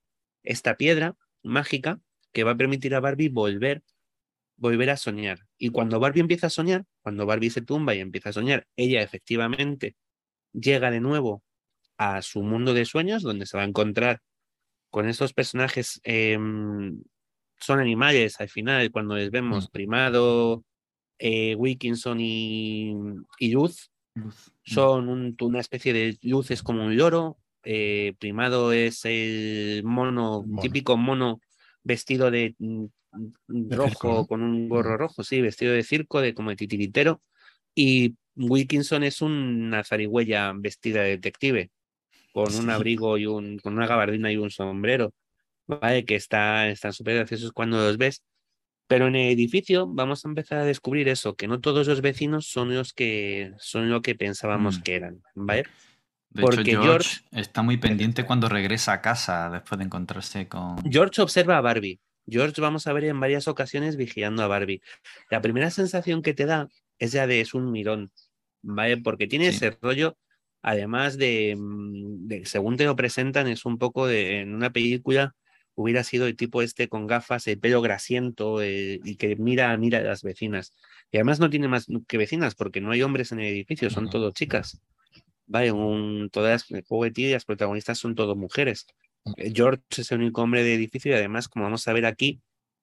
[0.43, 1.99] esta piedra mágica
[2.33, 3.83] que va a permitir a Barbie volver,
[4.57, 5.47] volver a soñar.
[5.57, 9.01] Y cuando Barbie empieza a soñar, cuando Barbie se tumba y empieza a soñar, ella
[9.01, 9.95] efectivamente
[10.53, 11.43] llega de nuevo
[11.97, 14.21] a su mundo de sueños, donde se va a encontrar
[14.89, 16.37] con estos personajes, eh,
[17.59, 19.71] son animales al final, cuando les vemos Mm.
[19.71, 20.65] Primado,
[21.19, 22.95] eh, Wilkinson y,
[23.39, 24.51] y Luz, Luz.
[24.63, 30.43] Son un- una especie de Luz es como un loro, eh, Primado es el mono,
[30.43, 30.61] Mono.
[30.61, 31.41] típico mono
[31.83, 32.85] vestido de, mm,
[33.47, 34.25] De rojo, circo, ¿no?
[34.27, 34.99] con un gorro Mm.
[34.99, 37.21] rojo, sí, vestido de circo, de como de titiritero,
[37.75, 41.71] y Wilkinson es una zarigüeya vestida de detective,
[42.33, 45.13] con un abrigo y un, con una gabardina y un sombrero,
[45.67, 46.05] ¿vale?
[46.05, 48.23] Que está, están súper graciosos cuando los ves.
[48.91, 52.47] Pero en el edificio vamos a empezar a descubrir eso, que no todos los vecinos
[52.47, 54.81] son los que son lo que pensábamos Mm.
[54.81, 55.63] que eran, ¿vale?
[56.29, 60.49] De Porque hecho, George- George está muy pendiente cuando regresa a casa después de encontrarse
[60.49, 60.75] con.
[60.91, 62.01] George observa a Barbie.
[62.27, 64.81] George vamos a ver en varias ocasiones vigilando a Barbie.
[65.29, 66.67] La primera sensación que te da
[66.99, 68.11] es ya de es un mirón,
[68.61, 68.97] ¿vale?
[68.97, 69.55] Porque tiene Sí.
[69.55, 70.17] ese rollo,
[70.61, 75.33] además de, mm, de según te lo presentan, es un poco de en una película
[75.81, 79.99] hubiera sido el tipo este con gafas, el pelo grasiento eh, y que mira, mira
[79.99, 80.73] a las vecinas.
[81.11, 84.09] Y además no tiene más que vecinas porque no hay hombres en el edificio, son
[84.09, 84.81] todo chicas.
[85.47, 88.87] Vale, un, todas el juego de las protagonistas son todo mujeres.
[89.37, 92.41] Eh, George es el único hombre de edificio y además, como vamos a ver aquí,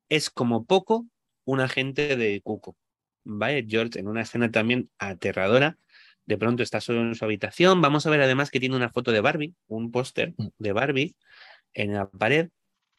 [0.08, 1.06] es como poco
[1.44, 2.76] un agente de Cuco.
[3.24, 3.66] ¿Vale?
[3.68, 5.78] George en una escena también aterradora,
[6.26, 7.80] de pronto está solo en su habitación.
[7.80, 10.48] Vamos a ver además que tiene una foto de Barbie, un póster mm.
[10.58, 11.16] de Barbie
[11.72, 12.50] en la pared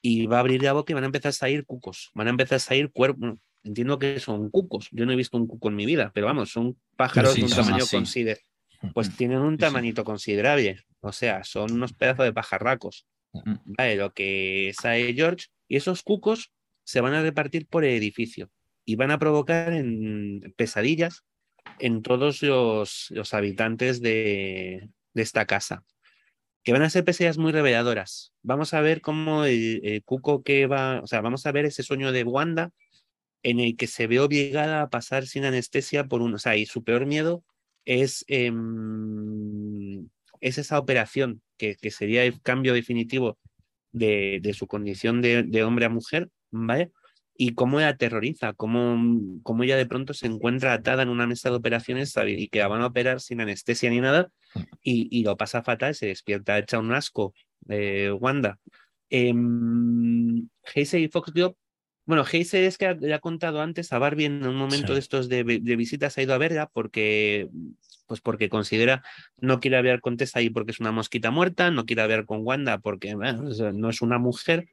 [0.02, 2.30] y va a abrir la boca y van a empezar a salir cucos, van a
[2.32, 3.36] empezar a salir cuerpos.
[3.64, 4.88] Entiendo que son cucos.
[4.92, 7.50] Yo no he visto un cuco en mi vida, pero vamos, son pájaros de un
[7.50, 8.44] tamaño considerable.
[8.94, 10.80] Pues tienen un tamanito considerable.
[11.02, 13.06] O sea, son unos pedazos de pajarracos.
[13.34, 15.48] Vale, lo que sale George.
[15.68, 16.54] Y esos cucos
[16.86, 18.50] se van a repartir por el edificio
[18.86, 21.26] y van a provocar en pesadillas
[21.80, 25.84] en todos los, los habitantes de, de esta casa
[26.70, 28.32] que van a ser pesadillas muy reveladoras.
[28.44, 32.12] Vamos a ver cómo el, Cuco que va, o sea, vamos a ver ese sueño
[32.12, 32.70] de Wanda
[33.42, 36.68] en el que se ve obligada a pasar sin anestesia por un, o sea, y
[36.68, 37.44] su peor miedo
[37.86, 40.10] es, em,
[40.42, 43.40] es esa operación que, que, sería el cambio definitivo
[43.92, 46.92] de, de su condición de, de, hombre a mujer, ¿vale?
[47.42, 51.50] Y cómo ella aterroriza, cómo, cómo ella de pronto se encuentra atada en una mesa
[51.50, 54.30] de operaciones y que la van a operar sin anestesia ni nada
[54.84, 57.34] y, y lo pasa fatal, se despierta hecha un asco,
[57.70, 58.60] eh, Wanda.
[59.10, 59.34] Eh,
[60.76, 61.32] Heisei y Fox
[62.06, 64.94] bueno, Heisei es que le ha contado antes a Barbie en un momento sí.
[64.96, 67.48] de estos de, de, visitas, ha ido a verla porque,
[68.06, 69.02] pues porque considera
[69.38, 72.46] no quiere hablar con Tessa ahí porque es una mosquita muerta, no quiere hablar con
[72.46, 74.68] Wanda porque bueno, no es una mujer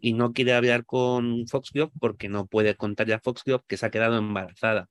[0.00, 3.90] y no quiere hablar con Foxglove porque no puede contarle a Foxglove que se ha
[3.90, 4.88] quedado embarazada.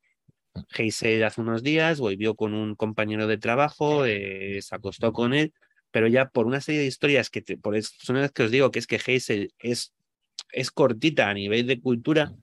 [0.77, 5.53] Heisel hace unos días volvió con un compañero de trabajo, eh, se acostó con él,
[5.91, 8.51] pero ya por una serie de historias que te, por eso son las que os
[8.51, 9.93] digo que es que Heisel es,
[10.51, 12.33] es cortita a nivel de cultura,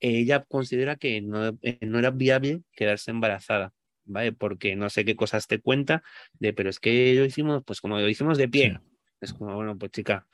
[0.00, 3.72] ella considera que no, eh, no era viable quedarse embarazada.
[4.08, 4.30] ¿Vale?
[4.30, 6.04] Porque no sé qué cosas te cuenta,
[6.38, 8.78] de, pero es que lo hicimos, pues como lo hicimos de pie.
[8.78, 8.96] Sí.
[9.20, 10.28] Es como, bueno, pues chica,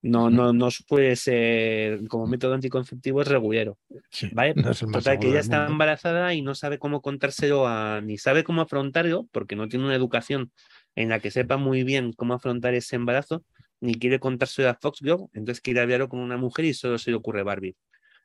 [0.00, 3.78] no, no, no puede ser como método anticonceptivo es regulero.
[4.10, 4.54] Sí, ¿vale?
[4.54, 8.44] no es Total, que ella está embarazada y no sabe cómo contárselo a, ni sabe
[8.44, 10.52] cómo afrontarlo, porque no tiene una educación
[10.94, 13.44] en la que sepa muy bien cómo afrontar ese embarazo,
[13.80, 17.16] ni quiere contárselo a Foxglove, entonces quiere hablarlo con una mujer y solo se le
[17.16, 17.76] ocurre Barbie.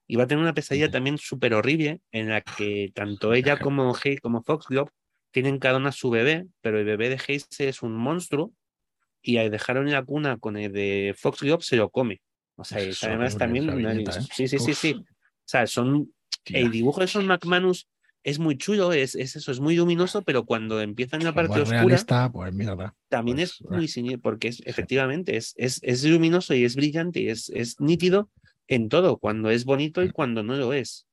[0.07, 3.95] Y va a tener una pesadilla también súper horrible en la que tanto ella como
[3.95, 4.91] Hayes como Foxglove
[5.31, 8.53] tienen cada una su bebé, pero el bebé de Hayes es un monstruo
[9.23, 12.21] y al dejarlo en la cuna con el de Foxglove se lo come.
[12.55, 13.75] O sea, Es además también.
[13.75, 14.21] viñeta, ¿eh?
[14.31, 14.77] Sí, sí, sí, Uf.
[14.77, 14.93] sí.
[14.93, 15.05] O
[15.45, 16.13] sea, son.
[16.43, 16.59] Tía.
[16.59, 17.87] El dibujo de esos McManus
[18.23, 21.61] es muy chulo, es, es eso, es muy luminoso, pero cuando empieza en la parte
[21.61, 22.95] oscura, realista, pues mierda.
[23.09, 26.75] también pues, es muy eh, siniestro, porque es, efectivamente es, es, es luminoso y es
[26.75, 28.29] brillante y es, es nítido
[28.67, 31.05] en todo, cuando es bonito y cuando no lo es.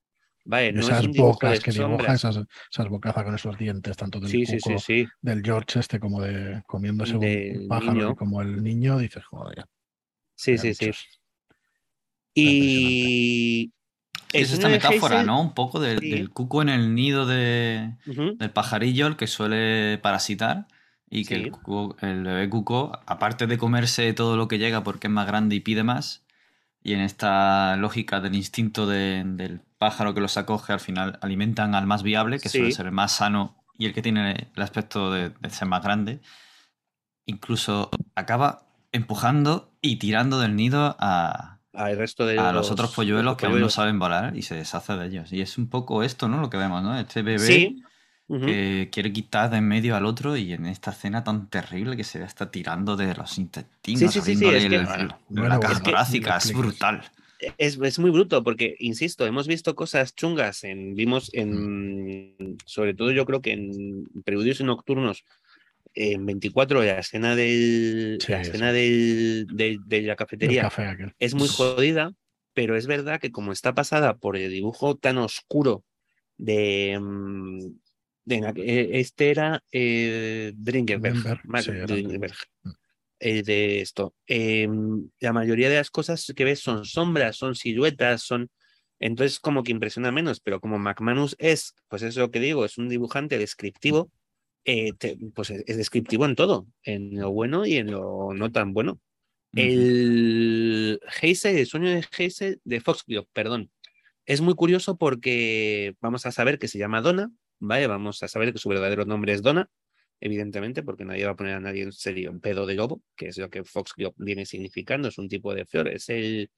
[0.45, 2.14] Vale, no es esas un de bocas que dibuja, sombras.
[2.24, 2.38] esas,
[2.72, 5.09] esas bocazas con esos dientes, tanto del Sí, sí, cuco, sí, sí.
[5.20, 8.16] del George este como de comiéndose un Del pájaro niño.
[8.16, 9.66] como el niño, dices, joder.
[10.34, 10.86] Sí, vaya sí, sí.
[10.86, 11.07] bichos.
[12.34, 13.72] Y.
[14.32, 15.41] Es esta de metáfora, ¿no?
[15.43, 16.11] Un poco del, Sí.
[16.11, 20.68] del cuco en el nido de, del pajarillo, el que suele parasitar.
[21.12, 21.43] Y que Sí.
[21.43, 25.26] el, cuco- el bebé cuco, aparte de comerse todo lo que llega porque es más
[25.26, 26.24] grande y pide más,
[26.84, 31.74] y en esta lógica del instinto de- del pájaro que los acoge, al final alimentan
[31.74, 32.72] al más viable, que suele Sí.
[32.72, 36.20] ser el más sano y el que tiene el aspecto de, de ser más grande.
[37.26, 38.62] Incluso acaba
[38.93, 43.53] empujando y tirando del nido a, al resto de a los otros polluelos que aún
[43.53, 43.72] no polluelos.
[43.74, 45.33] saben volar y se deshace de ellos.
[45.33, 46.41] Y es un poco esto, ¿no?
[46.43, 46.99] Lo que vemos, ¿no?
[46.99, 47.83] Este bebé Sí.
[48.28, 48.45] ujú.
[48.47, 52.05] que quiere quitar de en medio al otro y en esta escena tan terrible que
[52.05, 55.57] se ve está tirando de los intestinos, Sí, sí, sí, sí, es que- Bueno, la
[55.57, 57.03] bueno, caja es que- es brutal.
[57.59, 63.12] Es, es muy bruto porque, insisto, hemos visto cosas chungas, en, vimos en, sobre todo
[63.12, 65.24] yo creo que en Preludios y Nocturnos,
[65.95, 70.70] en 24, la escena, del, Sí, la escena del, de la cafetería
[71.18, 72.12] es muy jodida,
[72.53, 75.84] pero es verdad que como está pasada por el dibujo tan oscuro
[76.36, 76.99] de...
[77.01, 77.59] mm,
[78.24, 82.34] de eh, este era eh, Dringenberg, sí, era.
[83.21, 84.14] Eh, de esto.
[84.27, 84.68] Eh,
[85.21, 88.51] la mayoría de las cosas que ves son sombras, son siluetas, son...
[88.99, 92.77] Entonces como que impresiona menos, pero como McManus es, pues es lo que digo, es
[92.77, 94.11] un dibujante descriptivo,
[94.64, 98.53] eh, te- pues es, es descriptivo en todo, en lo bueno y en lo no
[98.53, 99.01] tan bueno.
[99.53, 103.71] El Heisel, el sueño de Heisel, de Foxglove, perdón,
[104.27, 107.87] es muy curioso porque vamos a saber que se llama Donna, ¿vale?
[107.87, 109.68] Vamos a saber que su verdadero nombre es Donna,
[110.21, 113.29] evidentemente, porque nadie va a poner a nadie en serio un pedo de lobo, que
[113.29, 116.51] es lo que Foxglove viene significando, es un tipo de flor, es el,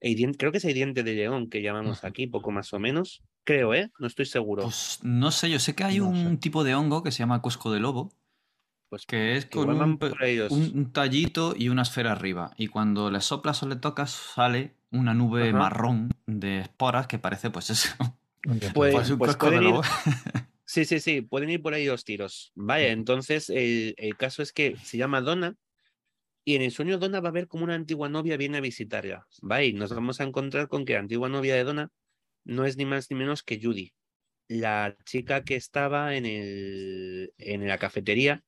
[0.00, 3.22] el creo que es el diente de león que llamamos aquí, poco más o menos.
[3.44, 3.90] Creo, ¿eh?
[3.98, 4.62] No estoy seguro.
[4.64, 6.36] Pues no sé, yo sé que hay No un sé.
[6.36, 8.12] tipo de hongo que se llama cosco de lobo,
[8.90, 9.98] Pues que es que con un,
[10.50, 12.52] un- un tallito y una esfera arriba.
[12.56, 15.58] Y cuando le soplas o le tocas, sale una nube Ajá.
[15.58, 17.88] marrón de esporas que parece, pues eso.
[18.42, 19.82] Pues- Pues un pues cosco de pueden ir- lobo.
[20.70, 22.52] Sí, sí, sí, pueden ir por ahí los tiros.
[22.54, 25.56] Vaya, entonces el, el caso es que se llama Donna
[26.44, 29.26] y en el sueño Donna va a ver como una antigua novia viene a visitarla.
[29.42, 31.90] Vaya, y nos vamos a encontrar con que la antigua novia de Donna
[32.44, 33.94] no es ni más ni menos que Judy,
[34.46, 38.44] la chica que estaba en, el, en la cafetería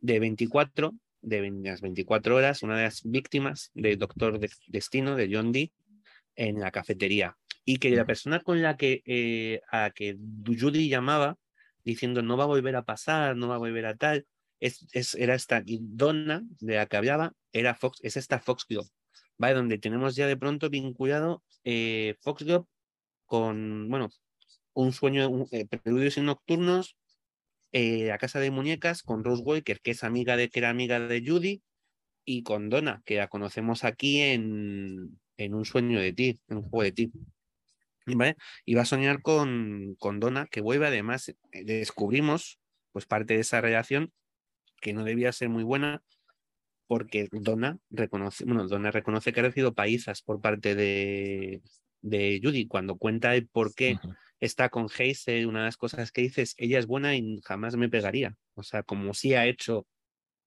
[0.00, 5.28] de 24, de las 24 horas, una de las víctimas del Doctor De- Destino, de
[5.30, 5.74] John Dee,
[6.36, 7.36] en la cafetería.
[7.64, 11.36] Y que la persona con la que, eh, a que Judy llamaba,
[11.84, 14.26] diciendo no va a volver a pasar, no va a volver a tal,
[14.60, 18.88] es, es- era esta Donna, de la que hablaba, era Fox, es esta Foxglove,
[19.38, 19.54] ¿vale?
[19.54, 22.66] Donde tenemos ya de pronto vinculado eh, Foxglove
[23.26, 24.10] con, bueno,
[24.74, 26.96] un sueño, un, eh, preludios y nocturnos,
[27.72, 31.00] eh, la casa de muñecas con Rose Walker, que es amiga de, que era amiga
[31.00, 31.62] de Judy,
[32.24, 36.62] y con Donna, que la conocemos aquí en, en un sueño de ti, en un
[36.64, 37.12] juego de ti.
[38.06, 38.36] ¿Vale?
[38.64, 40.86] Y va a soñar con, con Donna, que vuelve.
[40.86, 42.58] Además, eh, descubrimos,
[42.92, 44.12] pues parte de esa relación,
[44.80, 46.02] que no debía ser muy buena,
[46.86, 51.62] porque Donna reconoce, bueno, Donna reconoce que ha recibido paizas por parte de,
[52.02, 53.98] de Judy, cuando cuenta el por qué
[54.40, 57.88] está con Hazel, una de las cosas que dices, ella es buena y jamás me
[57.88, 58.36] pegaría.
[58.54, 59.86] O sea, como si ha hecho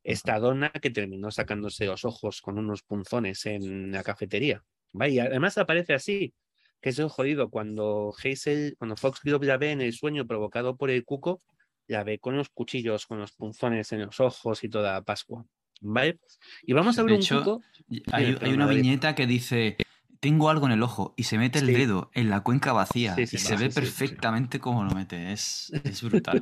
[0.04, 4.64] esta dona que terminó sacándose los ojos con unos punzones en la cafetería.
[4.94, 6.34] Vaya, además aparece así,
[6.82, 10.90] que es lo jodido, cuando Hazel, cuando Foxglove la ve en el sueño provocado por
[10.90, 11.42] el cuco,
[11.88, 15.46] la ve con los cuchillos, con los punzones en los ojos y toda Pascua.
[15.82, 16.20] ¿Vale?
[16.64, 17.64] Y vamos a ver De un hecho, cuco.
[18.12, 19.78] Hay, una viñeta que dice,
[20.20, 21.74] tengo algo en el ojo y se mete el Sí.
[21.74, 25.32] dedo en la cuenca vacía Sí, sí, y se ve perfectamente cómo lo mete.
[25.32, 26.42] Es, es brutal.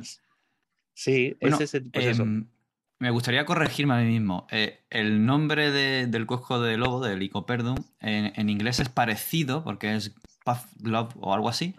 [0.94, 2.24] Sí, Bueno, ese es el, pues eso.
[2.98, 4.46] Me gustaría corregirme a mí mismo.
[4.50, 9.62] Eh, el nombre de- del cosco de lobo, del Licoperdum, en, en inglés es parecido
[9.64, 11.74] porque es Puff Glove o algo así,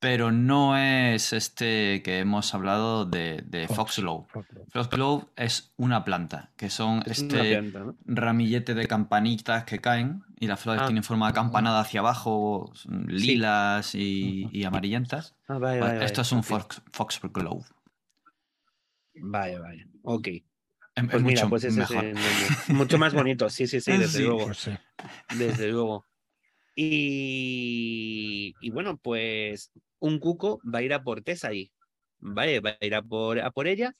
[0.00, 3.76] pero no es este que hemos hablado de, de Fox.
[3.96, 4.26] Foxglove.
[4.72, 5.26] Foxglove.
[5.36, 7.94] Es una planta, que son Es este planta, ¿no?
[8.06, 10.86] ramillete de campanitas que caen y las flores Ah.
[10.86, 12.72] tienen forma de campanada hacia abajo,
[13.06, 15.34] lilas y, y amarillentas.
[15.48, 15.58] Ah,
[16.00, 16.44] Esto es un ok.
[16.46, 17.64] Fox, Foxglove.
[19.22, 19.86] Vale, vale.
[20.02, 20.28] Ok.
[20.28, 20.42] Es,
[20.96, 22.04] es Pues mira, mucho pues ese mejor.
[22.04, 23.48] es el mucho más bonito.
[23.50, 24.24] Sí, sí, sí, desde Sí.
[24.24, 24.46] luego.
[24.46, 24.70] Pues sí.
[25.38, 26.06] Desde luego.
[26.74, 31.72] Y, y bueno, pues un cuco va a ir a por Tessa ahí.
[32.18, 33.92] Vale, va a ir a por, a por ella.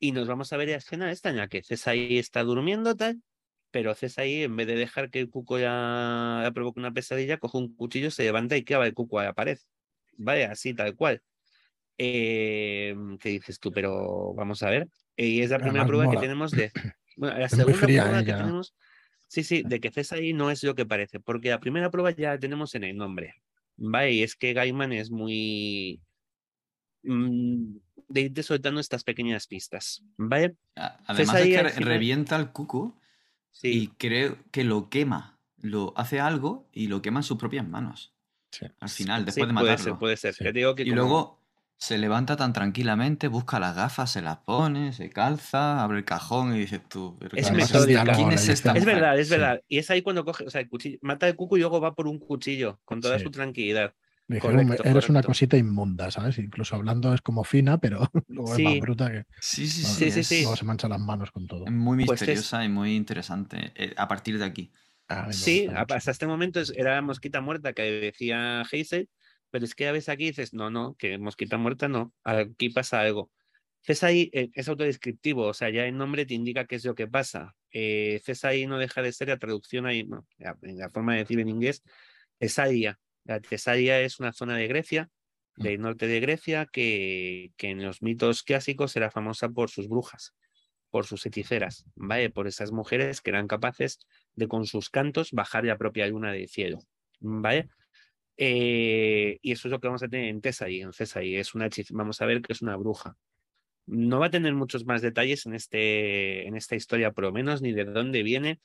[0.00, 3.22] Y nos vamos a ver la escena esta en la que Cesai está durmiendo, tal.
[3.70, 7.58] Pero Cesai, en vez de dejar que el cuco ya, ya provoque una pesadilla, coge
[7.58, 9.58] un cuchillo, se levanta y clava el cuco a la pared.
[10.16, 11.22] Vale, así, tal cual.
[11.98, 13.70] Eh, ¿Qué dices tú?
[13.72, 14.88] Pero vamos a ver.
[15.16, 16.20] Y es la primera Además, prueba mola.
[16.20, 16.72] que tenemos de.
[17.16, 18.36] Bueno, la Es segunda prueba que ella.
[18.38, 18.74] tenemos.
[19.28, 22.30] Sí, sí, de que Cesai no es lo que parece, porque la primera prueba ya
[22.30, 23.34] la tenemos en el nombre.
[23.76, 26.00] Vale, y es que Gaiman es muy.
[27.04, 27.76] mm,
[28.08, 30.02] de irte soltando estas pequeñas pistas.
[30.16, 30.56] ¿Vale?
[30.74, 32.98] Además es que re- final- revienta el cuco
[33.62, 33.92] y Sí.
[33.96, 35.38] creo que lo quema.
[35.58, 38.12] Lo hace algo y lo quema en sus propias manos.
[38.50, 38.66] Sí.
[38.80, 39.84] Al final, sí, después de puede matarlo.
[39.84, 40.34] ser, puede ser.
[40.34, 40.44] Sí.
[40.44, 41.43] Ya te digo que Y como- luego
[41.76, 46.54] se levanta tan tranquilamente, busca las gafas, se las pone, se calza, abre el cajón
[46.56, 47.16] y dices tú.
[47.20, 47.78] "¿Pero Es qué Además, pasa?
[47.80, 47.82] metódico.
[47.84, 48.94] el diálogo ¿Quién le es dice- esta Es mujer?".
[48.94, 49.30] verdad, es Sí.
[49.32, 49.60] verdad.
[49.68, 51.94] Y es ahí cuando coge, o sea, el cuchillo, mata el cuco y luego va
[51.94, 53.24] por un cuchillo, con toda Sí.
[53.24, 53.94] su tranquilidad.
[54.26, 56.38] Le Correcto, eres una cosita inmunda, ¿sabes?
[56.38, 58.62] Incluso hablando es como fina, pero luego Sí.
[58.62, 60.04] es más bruta que Sí, sí, Bueno, sí.
[60.06, 60.40] Sí, sí, es, sí.
[60.40, 61.66] luego se mancha las manos con todo.
[61.66, 64.72] es muy Pues es- misteriosa y muy interesante eh, a partir de aquí.
[65.08, 69.10] A mí me Sí, hasta este momento era mosquita muerta que decía Hazel,
[69.54, 73.00] pero es que a veces aquí dices, no, no, que mosquita muerta no, aquí pasa
[73.00, 73.30] algo.
[73.82, 77.06] Cesai eh, es autodescriptivo, o sea, ya el nombre te indica qué es lo que
[77.06, 77.54] pasa.
[77.70, 81.38] Eh, Cesai no deja de ser la traducción ahí, bueno, la, la forma de decir
[81.38, 81.84] en inglés,
[82.36, 82.98] Tesalia.
[83.22, 85.08] La Tesalia es una zona de Grecia,
[85.54, 90.34] del norte de Grecia, que, que en los mitos clásicos era famosa por sus brujas,
[90.90, 92.28] por sus hechiceras, ¿vale?
[92.28, 94.00] Por esas mujeres que eran capaces
[94.34, 96.80] de con sus cantos bajar la propia luna del cielo,
[97.20, 97.68] ¿vale?
[98.36, 102.20] Eh, y eso es lo que vamos a tener en Tesai, en es una vamos
[102.20, 103.16] a ver que es una bruja.
[103.86, 107.62] No va a tener muchos más detalles en, este, en esta historia, por lo menos,
[107.62, 108.60] ni de dónde viene,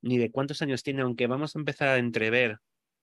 [0.00, 2.58] ni de cuántos años tiene, aunque vamos a empezar a entrever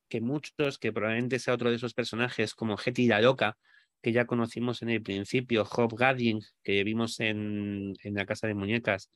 [0.09, 3.57] que muchos, que probablemente sea otro de esos personajes como Hetty la Loca,
[4.01, 8.53] que ya conocimos en el principio, Job Gadding, que vimos en, en la Casa de
[8.53, 9.09] Muñecas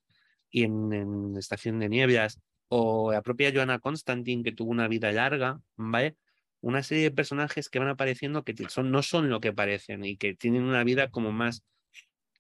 [0.50, 5.12] y en, en Estación de Nieblas, o la propia Joanna Constantine, que tuvo una vida
[5.12, 6.16] larga, ¿vale?
[6.62, 10.18] Una serie de personajes que van apareciendo que son, no son lo que parecen y
[10.18, 11.64] que tienen una vida como más,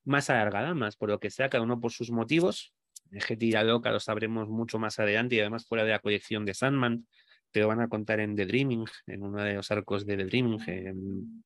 [0.04, 2.74] más alargada, más por lo que sea, cada uno por sus motivos.
[3.12, 7.08] La loca lo sabremos mucho más adelante y además fuera de la colección de Sandman,
[7.52, 10.60] pero van a contar en The Dreaming, en uno de los arcos de The Dreaming,
[10.68, 11.44] en,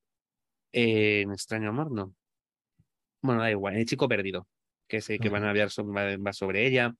[0.71, 2.13] en Extraño Amor, ¿no?
[3.21, 4.47] Bueno, da igual, El Chico Perdido,
[4.87, 6.93] que sé que van a hablar sobre, va sobre ella.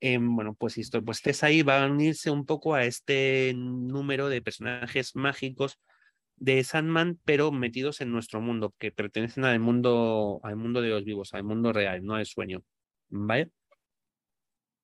[0.00, 4.42] Em, bueno, pues esto, pues ahí va a unirse un poco a este número de
[4.42, 5.78] personajes mágicos
[6.36, 11.04] de Sandman, pero metidos en nuestro mundo, que pertenecen al mundo, al mundo de los
[11.04, 12.62] vivos, al mundo real, no al sueño.
[13.08, 13.50] ¿Vale?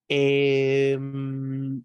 [0.09, 1.85] Em,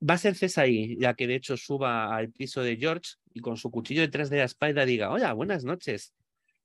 [0.00, 3.56] va a ser Cesai la que de hecho suba al piso de George y con
[3.56, 6.14] su cuchillo detrás de la espalda diga, hola, buenas noches.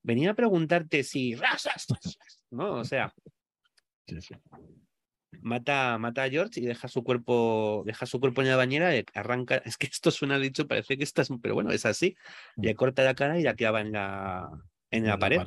[0.04, 1.36] Venía a preguntarte si...
[2.52, 2.74] ¿No?
[2.76, 3.14] O sea,
[5.40, 9.56] mata, mata a George y deja su cuerpo, deja su cuerpo en la bañera, arranca,
[9.66, 12.16] es que esto suena dicho, parece que estás, pero bueno, es así,
[12.58, 12.76] le mm.
[12.76, 14.50] corta la cara y la clava en la,
[14.90, 15.42] en la, pared,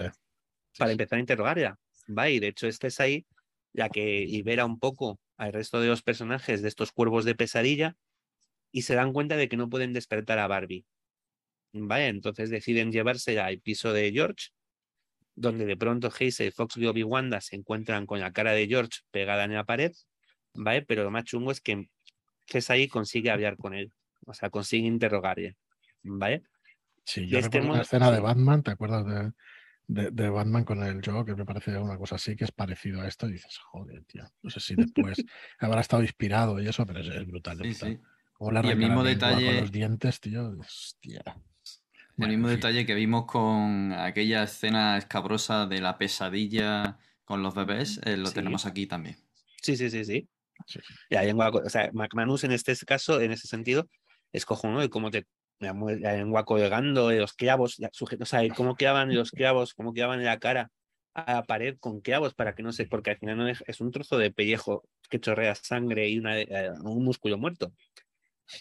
[0.78, 1.78] para empezar a interrogarla.
[2.07, 3.26] Va, y de hecho este es ahí
[3.72, 7.97] la que libera un poco al resto de los personajes de estos cuervos de pesadilla
[8.70, 10.87] y se dan cuenta de que no pueden despertar a Barbie.
[11.72, 14.51] Vale, entonces deciden llevársela al piso de George
[15.35, 19.45] donde de pronto Hazel, Fox y Wanda se encuentran con la cara de George pegada
[19.45, 19.93] en la pared,
[20.55, 20.82] ¿vale?
[20.82, 21.89] Pero lo más chungo es que
[22.68, 23.93] ahí consigue hablar con él,
[24.26, 25.57] o sea, consigue interrogarle,
[26.03, 26.43] ¿vale?
[27.05, 29.05] Sí, yo este recuerdo escena de Batman, ¿te acuerdas
[29.87, 31.01] de, de, Batman con el?
[31.01, 34.24] Que me parece una cosa así que es parecido a esto y dices, joder, tío,
[34.43, 35.22] no sé si después
[35.59, 37.59] habrá estado inspirado y eso, pero es, brutal.
[37.62, 38.01] Sí, Sí.
[38.41, 39.47] y el mismo detalle...
[39.47, 41.22] Con los dientes, tío, hostia.
[42.17, 48.01] El mismo detalle que vimos con aquella escena escabrosa de la pesadilla con los bebés,
[48.05, 49.17] eh, lo tenemos aquí también.
[49.62, 50.29] Sí, sí, sí, sí.
[51.11, 53.89] en o sea, McManus en este caso, en ese sentido,
[54.33, 55.27] es cojonudo y cómo te
[55.61, 57.81] la lengua colgando, los clavos,
[58.21, 60.71] o sea, cómo quedaban los clavos, cómo quedaban en la cara
[61.15, 63.91] a la pared con clavos para que no se, porque al final no es, un
[63.93, 67.73] trozo de pellejo que chorrea sangre y una, eh, un músculo muerto.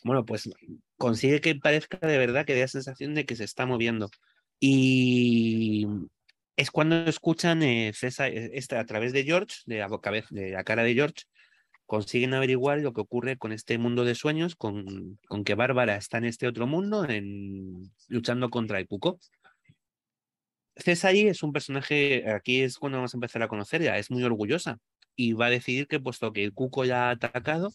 [0.04, 0.50] Bueno, pues
[0.98, 4.10] consigue que parezca de verdad que dé la sensación de que se está moviendo.
[4.60, 5.88] Y
[6.56, 10.64] es cuando escuchan eh, César, eh, a través de George, de la, boca, de la
[10.64, 11.26] cara de George,
[11.86, 16.18] consiguen averiguar lo que ocurre con este mundo de sueños, con, con que Bárbara está
[16.18, 19.20] en este otro mundo, en, luchando contra el Cuco.
[20.76, 24.80] César es un personaje, aquí es cuando vamos a empezar a conocerla, es muy orgullosa
[25.16, 27.72] y va a decidir que puesto que el Cuco ya ha atacado,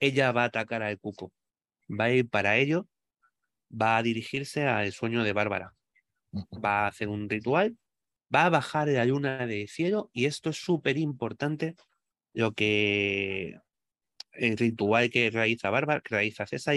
[0.00, 1.32] ella va a atacar al Cuco.
[1.88, 2.86] Va a ir para ello,
[3.70, 5.74] va a dirigirse al sueño de Bárbara.
[6.64, 7.76] Va a hacer un ritual,
[8.34, 11.76] va a bajar la luna de cielo y esto es súper importante
[12.34, 13.58] lo que
[14.32, 16.76] el ritual que realiza Bárbara, que realiza César,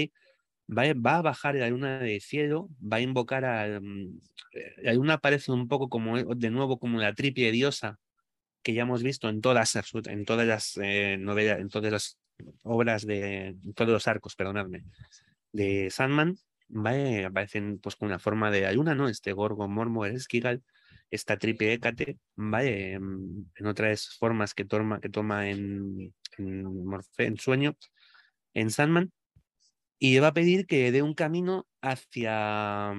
[0.69, 3.79] va, va a bajar la luna de cielo, va a invocar a...
[3.79, 4.19] Mm,
[4.77, 7.99] la luna aparece un poco como, de nuevo, como la triple diosa
[8.63, 12.20] que ya hemos visto en todas, en todas las eh, novelas, en todas las
[12.63, 14.83] obras de todos los arcos, perdonadme,
[15.51, 16.37] de Sandman,
[16.67, 17.25] ¿vale?
[17.25, 19.07] aparecen pues con una forma de ayuna, ¿no?
[19.07, 20.63] Este Gorgo, Mormo, Esquigal,
[21.09, 22.93] esta triple Hécate, ¿vale?
[22.93, 27.77] En, otras formas que toma, que toma en, en, sueño,
[28.53, 29.11] en Sandman,
[29.99, 32.93] y va a pedir que dé un camino hacia,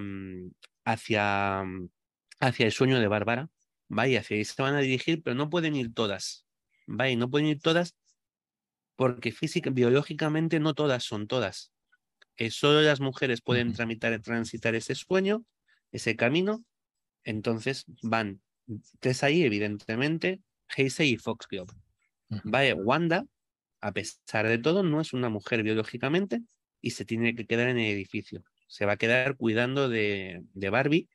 [0.85, 1.65] hacia,
[2.41, 3.51] hacia el sueño de Bárbara,
[3.89, 4.19] ¿vale?
[4.19, 6.47] Hacia ahí se van a dirigir, pero no pueden ir todas,
[6.87, 7.17] ¿vale?
[7.17, 7.97] No pueden ir todas
[9.03, 11.73] porque física, biológicamente no todas son todas.
[12.37, 15.45] Eh, solo las mujeres pueden tramitar, transitar ese sueño,
[15.91, 16.65] ese camino.
[17.25, 18.41] Entonces van
[19.01, 20.41] tres ahí, evidentemente,
[20.77, 21.73] Heisei y Foxglove.
[22.45, 23.27] Vaya, Wanda,
[23.81, 26.41] a pesar de todo, no es una mujer biológicamente
[26.81, 28.45] y se tiene que quedar en el edificio.
[28.69, 31.09] Se va a quedar cuidando de, de Barbie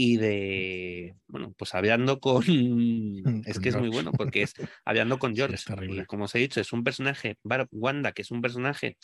[0.00, 2.44] y de, bueno, pues hablando con,
[3.46, 6.60] es que es muy bueno porque es hablando con George, y como os he dicho,
[6.60, 7.36] es un personaje,
[7.72, 8.96] Wanda, que es un personaje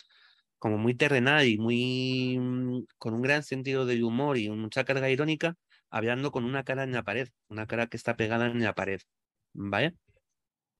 [0.60, 5.10] como muy terrenal y muy, mm, con un gran sentido de humor y mucha carga
[5.10, 5.56] irónica,
[5.90, 9.00] hablando con una cara en la pared, una cara que está pegada en la pared,
[9.52, 9.96] ¿vale?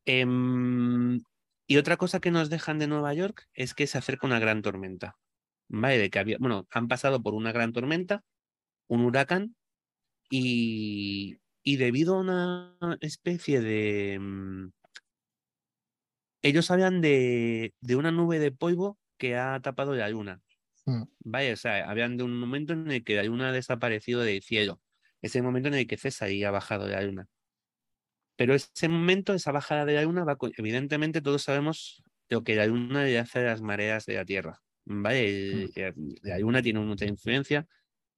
[0.05, 1.21] Em,
[1.67, 4.63] y otra cosa que nos dejan de Nueva York es que se acerca una gran
[4.63, 5.17] tormenta,
[5.69, 5.99] ¿vale?
[5.99, 8.23] De que había, bueno, han pasado por una gran tormenta,
[8.87, 9.57] un huracán,
[10.37, 14.19] y, debido a una especie de...
[14.21, 14.71] Mm,
[16.43, 20.43] ellos hablan de, de una nube de polvo que ha tapado la luna.
[20.85, 21.05] Mm.
[21.21, 24.43] Vaya, o sea, hablan de un momento en el que la luna ha desaparecido del
[24.43, 24.81] cielo.
[25.23, 27.29] Es el momento en el que César ha bajado la luna.
[28.37, 32.67] Pero ese momento, esa bajada de la luna, va evidentemente todos sabemos lo que la
[32.67, 34.61] luna le hace a las mareas de la Tierra.
[34.85, 35.71] ¿Vale?
[35.97, 36.15] Mm.
[36.23, 37.67] La luna tiene mucha influencia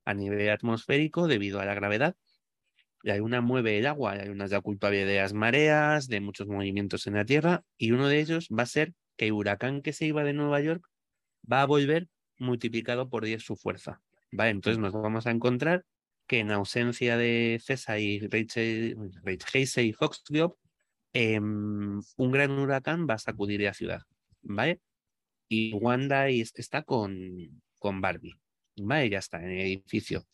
[0.07, 2.17] a nivel atmosférico debido a la gravedad.
[3.03, 6.47] La luna mueve el agua, la luna es la culpable de las mareas, de muchos
[6.47, 9.93] movimientos en la Tierra, y uno de ellos va a ser que el huracán que
[9.93, 10.89] se iba de Nueva York
[11.51, 14.01] va a volver multiplicado por 10 su fuerza.
[14.33, 14.51] ¿Vale?
[14.51, 15.85] Entonces nos vamos a encontrar
[16.27, 20.55] que en ausencia de César y Rachel, Rachel y Foxglove,
[21.13, 24.03] em, un gran huracán va a sacudir la ciudad,
[24.43, 24.81] ¿vale?
[25.49, 28.35] Y Wanda está con, con Barbie,
[28.77, 29.09] ¿vale?
[29.11, 30.25] Ya está, en el edificio.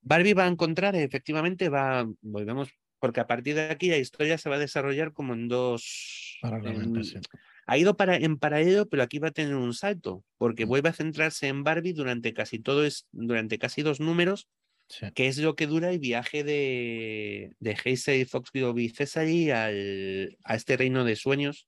[0.00, 4.48] Barbie va a encontrar, efectivamente, va, volvemos, porque a partir de aquí la historia se
[4.48, 6.38] va a desarrollar como en dos...
[6.40, 7.18] Paralelamente, en- sí.
[7.66, 10.68] ha ido para, en paralelo, pero aquí va a tener un salto, porque Mm.
[10.68, 14.48] vuelve a centrarse en Barbie durante casi todo es, durante casi dos números,
[14.88, 15.06] sí.
[15.14, 20.54] que es lo que dura el viaje de, de Heisei, Foxglove y Cesari al, a
[20.54, 21.66] este reino de sueños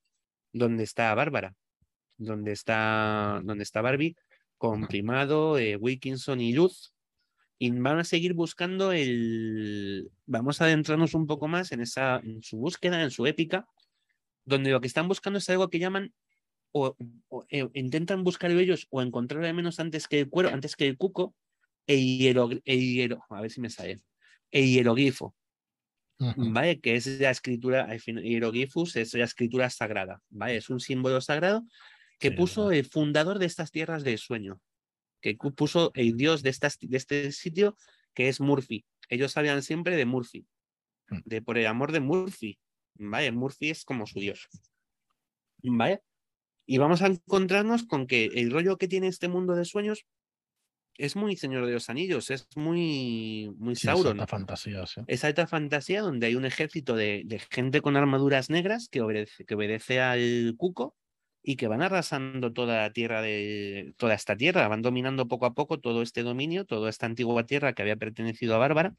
[0.53, 1.55] donde está Bárbara,
[2.17, 4.17] donde está, donde está Barbie,
[4.61, 4.87] con.
[4.87, 6.93] Primado, eh, Wilkinson y Luz.
[7.59, 10.11] Y van a seguir buscando el.
[10.27, 13.67] Vamos a adentrarnos un poco más en esa, en su búsqueda, en su épica,
[14.45, 16.15] donde lo que están buscando es algo que llaman
[16.73, 16.97] o,
[17.29, 20.87] o, eh, intentan buscar ellos o encontrar al menos antes que el cuero, antes que
[20.87, 21.35] el cuco,
[21.87, 24.01] el, hiero, el hiero- a ver si me sale,
[24.51, 25.35] el hieroglifo.
[26.53, 26.81] ¿vale?
[26.81, 30.57] Que es la escritura, hieroglifus es la escritura sagrada, ¿vale?
[30.57, 31.65] Es un símbolo sagrado
[32.21, 34.61] que es puso el fundador de estas tierras del sueño,
[35.21, 37.77] que puso el dios de, estas, de este sitio,
[38.15, 38.85] que es Murphy.
[39.09, 40.47] Ellos sabían siempre de Murphy,
[41.11, 41.19] Mm.
[41.25, 42.57] de por el amor de Murphy,
[42.95, 43.33] ¿vale?
[43.33, 44.47] Murphy es como su dios,
[45.63, 46.03] ¿vale?
[46.67, 50.07] Y vamos a encontrarnos con que el rollo que tiene este mundo de sueños
[50.97, 54.21] es muy Señor de los Anillos, es muy, muy Sí, es Sauron.
[54.21, 55.01] alta fantasía, sí.
[55.09, 59.45] Es alta fantasía donde hay un ejército de, de gente con armaduras negras que obedece,
[59.45, 60.97] que obedece al cuco
[61.43, 65.55] y que van arrasando toda la tierra de toda esta tierra, van dominando poco a
[65.55, 68.95] poco todo este dominio, toda esta antigua tierra que había pertenecido a Bárbara,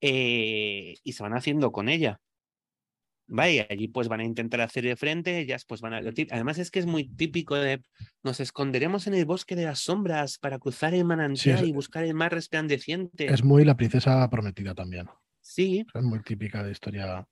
[0.00, 2.20] eh, y se van haciendo con ella.
[3.28, 5.98] Vaya, allí pues van a intentar hacerle frente, ellas pues van a...
[6.32, 7.80] Además es que es muy típico de
[8.22, 12.04] nos esconderemos en el bosque de las sombras para cruzar el manantial es- y buscar
[12.04, 13.26] el mar resplandeciente.
[13.32, 15.06] Es muy la princesa prometida también.
[15.40, 17.26] Sí, Es muy típica de historia.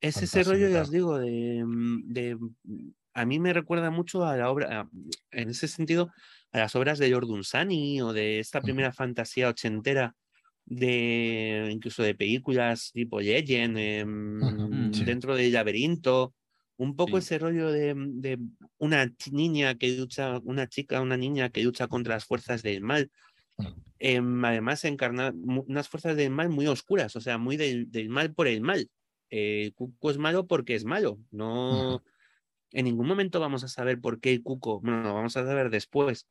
[0.00, 4.24] Es ese rollo, ya os digo, de, mm, de, mm, a mí me recuerda mucho
[4.24, 4.90] a la obra, a-
[5.30, 6.10] en ese sentido,
[6.52, 10.14] a las obras de Jordan Sani o de esta primera fantasía ochentera
[10.64, 15.04] de incluso de películas tipo Legend, em, sí.
[15.04, 16.34] dentro del laberinto,
[16.76, 17.24] un poco Sí.
[17.24, 18.38] ese rollo de, de
[18.78, 23.10] una niña que lucha, una chica, una niña que lucha contra las fuerzas del mal.
[23.58, 23.66] Mm.
[23.98, 28.08] Em, además encarna mu- unas fuerzas del mal muy oscuras, o sea, muy del, del
[28.10, 28.88] mal por el mal.
[29.30, 31.18] Eh, Cuco es malo porque es malo.
[31.30, 32.02] No,
[32.76, 35.70] en ningún momento vamos a saber por qué el Cuco, bueno, lo vamos a saber
[35.70, 36.28] después,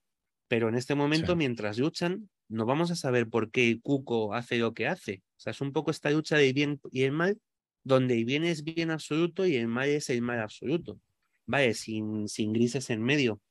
[0.47, 1.37] pero en este momento, Sí.
[1.37, 5.23] mientras luchan, no vamos a saber por qué el Cuco hace lo que hace.
[5.37, 7.39] O sea, es un poco esta lucha del bien y el mal,
[7.83, 10.99] donde el bien es bien absoluto y el mal es el mal absoluto.
[11.47, 13.41] Vale, sin, sin grises en medio.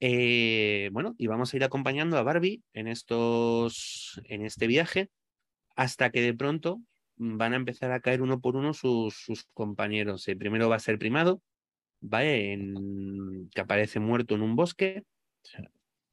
[0.00, 5.10] Eh, bueno, y vamos a ir acompañando a Barbie en estos, en este viaje,
[5.76, 6.82] hasta que de pronto
[7.16, 10.26] van a empezar a caer uno por uno sus, sus compañeros.
[10.28, 11.40] El primero va a ser Primado,
[12.02, 12.52] ¿vale?
[12.52, 15.04] En- que aparece muerto en un bosque.
[15.42, 15.62] Sí.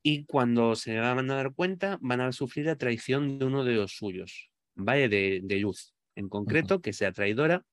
[0.02, 3.74] Y cuando se van a dar cuenta, van a sufrir la traición de uno de
[3.76, 5.10] los suyos, ¿vale?
[5.10, 7.66] De, de Luz, en concreto, que sea traidora,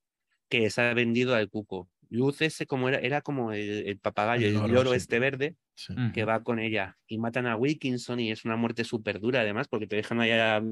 [0.49, 1.89] que se ha vendido al cuco.
[2.09, 4.97] Luz ese como era, era como el, el papagayo, El el loro, sí.
[4.97, 5.95] este verde, Sí.
[6.15, 9.69] que va con ella y matan a Wilkinson y es una muerte súper dura además
[9.69, 10.63] porque te dejan allá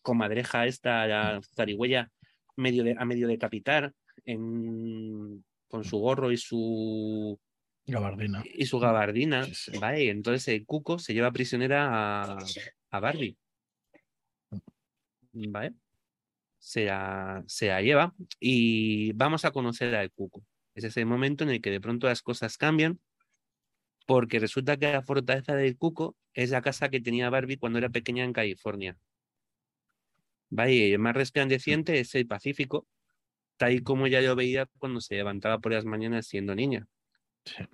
[0.00, 2.10] comadreja esta, la zarigüeya
[2.56, 3.92] medio de, a medio decapitar
[4.24, 5.44] en,
[5.74, 7.36] con su gorro y su
[7.84, 8.44] Gabardina.
[8.44, 9.78] y su gabardina, Sí, sí.
[9.78, 10.08] ¿vale?
[10.08, 12.38] Entonces el cuco se lleva prisionera a,
[12.92, 13.36] a Barbie.
[15.32, 15.74] ¿Vale?
[16.60, 20.44] Se la, se la lleva y vamos a conocer al cuco.
[20.76, 23.00] Es ese momento en el que de pronto las cosas cambian
[24.06, 27.88] porque resulta que la fortaleza del cuco es la casa que tenía Barbie cuando era
[27.88, 28.96] pequeña en California.
[30.50, 30.72] ¿Vale?
[30.72, 32.86] Y el más resplandeciente es el Pacífico,
[33.56, 36.86] tal y como ya lo veía cuando se levantaba por las mañanas siendo niña.
[37.44, 37.64] Sí.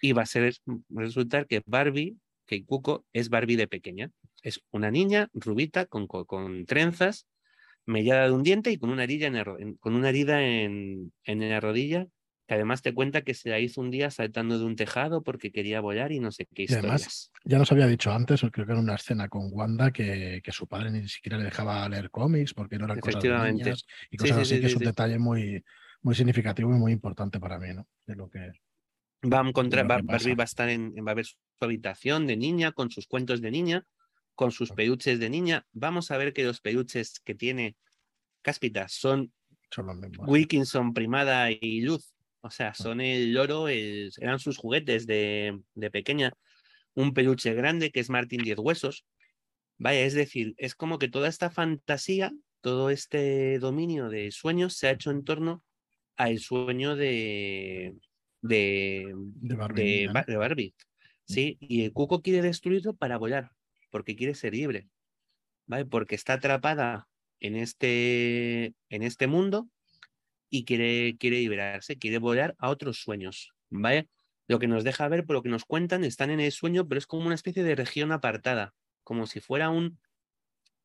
[0.00, 0.54] Y va a ser
[0.88, 2.16] resultar que Barbie,
[2.46, 4.10] que Cuco es Barbie de pequeña.
[4.42, 7.26] Es una niña rubita con, co- con trenzas,
[7.86, 11.60] mellada de un diente y con una herida en- con una herida en, en la
[11.60, 12.06] rodilla,
[12.52, 15.50] que además te cuenta que se la hizo un día saltando de un tejado porque
[15.50, 17.32] quería volar y no sé qué Y además, historias.
[17.44, 20.66] Ya nos había dicho antes, creo que era una escena con Wanda, que, que su
[20.66, 24.36] padre ni siquiera le dejaba leer cómics porque no eran cosas de niñas y cosas
[24.36, 25.64] sí, así, sí, que es un detalle muy,
[26.02, 27.88] muy significativo y muy importante para mí, ¿no?
[28.04, 28.52] De lo que
[29.24, 32.26] Va a encontrar, Lo va, Barbie va a estar en, va a ver su habitación
[32.26, 33.86] de niña, con sus cuentos de niña,
[34.34, 35.64] con sus peluches de niña.
[35.72, 37.76] Vamos a ver que los peluches que tiene
[38.42, 39.32] Cáspita son
[39.70, 39.88] Son.
[40.26, 42.12] Wilkinson, Primada y Luz.
[42.42, 46.32] O sea, son el loro, el- eran sus juguetes de, de pequeña.
[46.94, 49.06] Un peluche grande que es Martín Diez Huesos.
[49.78, 54.88] Vaya, es decir, es como que toda esta fantasía, todo este dominio de sueños se
[54.88, 55.64] ha hecho en torno
[56.16, 57.94] al sueño de,
[58.42, 60.08] de, De Barbie.
[60.08, 60.74] de, de Barbie.
[61.24, 63.52] Sí, y el cuco quiere destruirlo para volar,
[63.90, 64.88] porque quiere ser libre,
[65.66, 65.86] ¿vale?
[65.86, 67.08] Porque está atrapada
[67.40, 69.68] en este, en este mundo
[70.52, 74.10] y quiere, quiere liberarse, quiere volar a otros sueños, ¿vale?
[74.48, 76.98] Lo que nos deja ver, por lo que nos cuentan, están en el sueño, pero
[76.98, 79.98] es como una especie de región apartada, como si fuera un,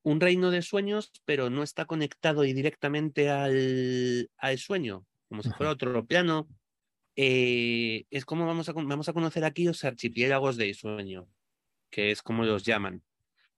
[0.03, 5.49] un reino de sueños, pero no está conectado y directamente al, al sueño, como si
[5.49, 6.47] fuera otro plano.
[7.17, 11.27] Eh, es como vamos a, vamos a conocer aquí los archipiélagos del sueño,
[11.89, 13.03] que es como los llaman,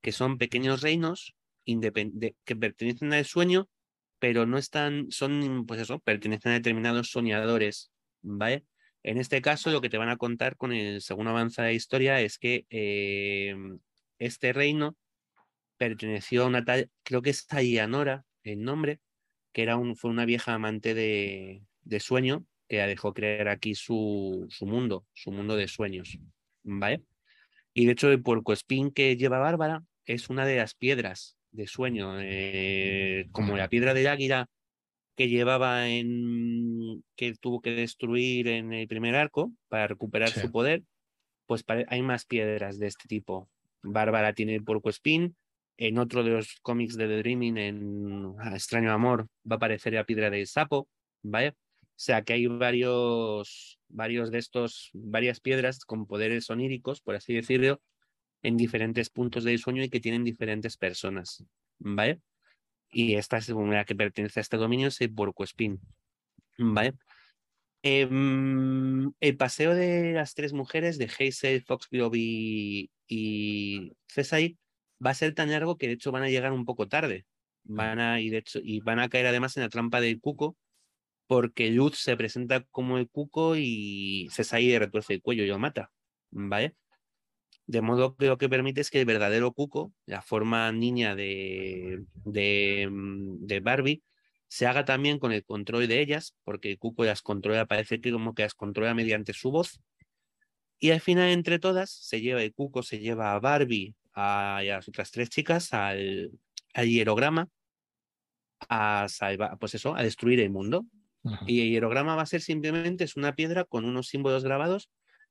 [0.02, 1.36] que son pequeños reinos
[1.66, 3.70] de- que pertenecen al sueño,
[4.20, 7.92] pero no están, son, pues eso, pertenecen a determinados soñadores,
[8.22, 8.66] ¿vale?
[9.02, 12.20] En este caso, lo que te van a contar con el según avanza la historia
[12.22, 13.56] es que eh,
[14.20, 14.98] este reino
[15.78, 19.00] perteneció a una tal, creo que es Ayanora, el nombre,
[19.54, 23.74] que era un, fue una vieja amante de, de sueño que la dejó crear aquí
[23.74, 26.20] su, su mundo, su mundo de sueños,
[26.64, 27.04] ¿vale?
[27.74, 32.20] Y de hecho el puercoespín que lleva Bárbara es una de las piedras de sueño,
[32.22, 34.48] eh, como la piedra del águila
[35.16, 40.42] que llevaba en que tuvo que destruir en el primer arco para recuperar Sí.
[40.42, 40.84] su poder,
[41.46, 43.50] pues pare- hay más piedras de este tipo.
[43.82, 45.36] Bárbara tiene el puercoespín,
[45.78, 49.94] en otro de los cómics de The Dreaming, en ah, Extraño Amor, va a aparecer
[49.94, 50.88] la piedra del sapo,
[51.24, 51.50] ¿vale?
[51.82, 57.34] O sea que hay varios, varios de estos, varias piedras con poderes oníricos, por así
[57.34, 57.82] decirlo,
[58.42, 61.44] en diferentes puntos del sueño y que tienen diferentes personas,
[61.78, 62.22] ¿vale?
[62.92, 65.80] Y esta es la que pertenece a este dominio, es el puercoespín,
[66.58, 66.94] ¿vale?
[67.82, 74.58] Em, el paseo de las tres mujeres de Hazel, Foxglove y, y Cesai
[75.06, 77.26] va a ser tan largo que de hecho van a llegar un poco tarde.
[77.64, 80.58] Van a, y de hecho, y van a caer además en la trampa del cuco,
[81.28, 85.60] porque Luz se presenta como el cuco y Cesai le retuerce el cuello y lo
[85.60, 85.92] mata.
[86.32, 86.76] ¿Vale?
[87.70, 92.04] De modo que lo que permite es que el verdadero cuco, la forma niña de,
[92.26, 94.04] de, mm, de Barbie,
[94.48, 98.12] se haga también con el control de ellas, porque el cuco las controla, parece que
[98.12, 99.80] como que las controla mediante su voz.
[100.80, 104.70] Y al final, entre todas, se lleva el cuco, se lleva a Barbie a, y
[104.70, 106.32] a las otras tres chicas al,
[106.74, 107.50] al hierograma
[108.68, 110.88] a salvar, pues eso, a destruir el mundo.
[111.46, 114.90] Y el hierograma va a ser simplemente es una piedra con unos símbolos grabados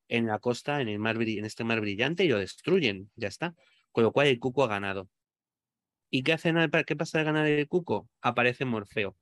[0.08, 3.54] en la costa, en el mar, en este mar brillante, y lo destruyen, ya está.
[3.92, 5.08] Con lo cual el cuco ha ganado.
[6.10, 8.08] ¿Y qué hacen al- qué pasa al ganar el cuco?
[8.22, 9.16] Aparece Morfeo.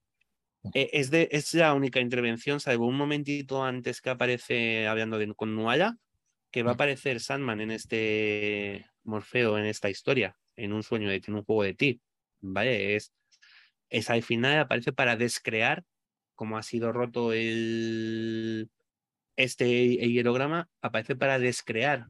[0.74, 5.34] Eh, es, de, es la única intervención, salvo un momentito antes que aparece hablando de-
[5.34, 5.98] con Nuala,
[6.50, 11.20] que va a aparecer Sandman en este Morfeo, en esta historia, en un sueño de
[11.20, 12.00] tiene un juego de ti.
[12.40, 12.96] ¿Vale?
[12.96, 13.12] Es,
[13.90, 15.84] es al final aparece para descrear
[16.34, 18.70] como ha sido roto el
[19.36, 22.06] este hierograma, aparece para descrear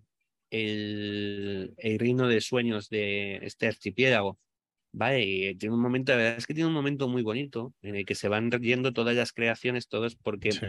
[0.51, 4.39] el, el reino de sueños de este archipiélago.
[4.93, 7.97] Vale, y tiene un momento, la verdad es que tiene un momento muy bonito en
[7.97, 10.66] el que se van yendo todas las creaciones, todos porque Sí.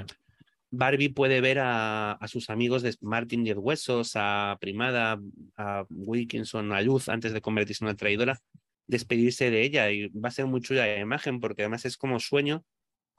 [0.70, 5.18] Barbie puede ver a, a sus amigos de Martin Diez Huesos, a Primada,
[5.56, 8.40] a Wilkinson, a Luz, antes de convertirse en una traidora,
[8.86, 9.90] despedirse de ella.
[9.92, 12.66] Y va a ser muy chula la imagen, porque además es como sueño,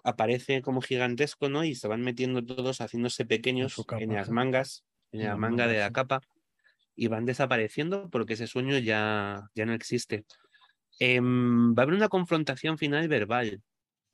[0.05, 1.65] aparece como gigantesco, ¿no?
[1.65, 5.67] Y se van metiendo todos, haciéndose pequeños capa, en las mangas, en En la manga
[5.67, 6.21] de la capa,
[6.95, 10.25] y van desapareciendo porque ese sueño ya, ya no existe.
[10.99, 13.63] Em, va a haber una confrontación final verbal,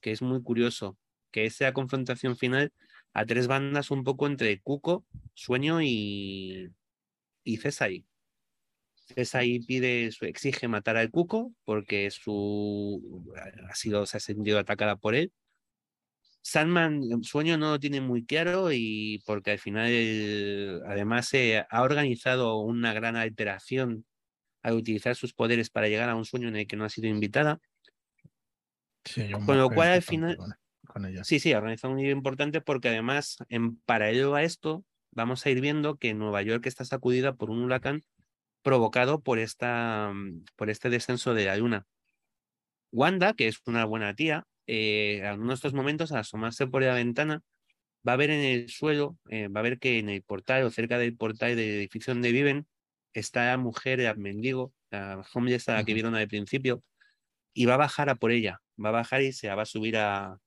[0.01, 0.99] que es muy curioso,
[1.30, 2.72] que es la confrontación final
[3.14, 6.70] a tres bandas un poco entre Cuco, Sueño y,
[7.43, 8.05] y Cesai.
[9.07, 13.32] Cesai pide, exige matar al Cuco porque su
[13.70, 15.32] ha sido, se ha sentido atacada por él.
[16.47, 21.83] Sandman, Sueño no lo tiene muy claro y porque al final él, además se ha
[21.83, 24.05] organizado una gran alteración
[24.63, 27.09] al utilizar sus poderes para llegar a un sueño en el que no ha sido
[27.09, 27.61] invitada.
[29.05, 30.55] Sí, Con lo cual, al final- Con,
[30.87, 31.25] con ella.
[31.25, 35.51] Sí, sí, ha organizado un nivel importante porque además, en paralelo a esto, vamos a
[35.51, 38.03] ir viendo que Nueva York está sacudida por un huracán
[38.63, 41.87] provocado por, esta, mm, por este descenso de la luna.
[42.93, 46.83] Wanda, que es una buena tía, eh, en uno de estos momentos, al asomarse por
[46.83, 47.43] la ventana,
[48.07, 50.71] va a ver en el suelo, eh, va a ver que en el portal o
[50.71, 52.67] cerca del portal del edificio donde viven
[53.12, 56.83] está la mujer, el mendigo, la homeless a la que vieron al principio,
[57.55, 59.97] y va a bajar a por ella, va a bajar y se va a subir
[59.97, 60.39] a,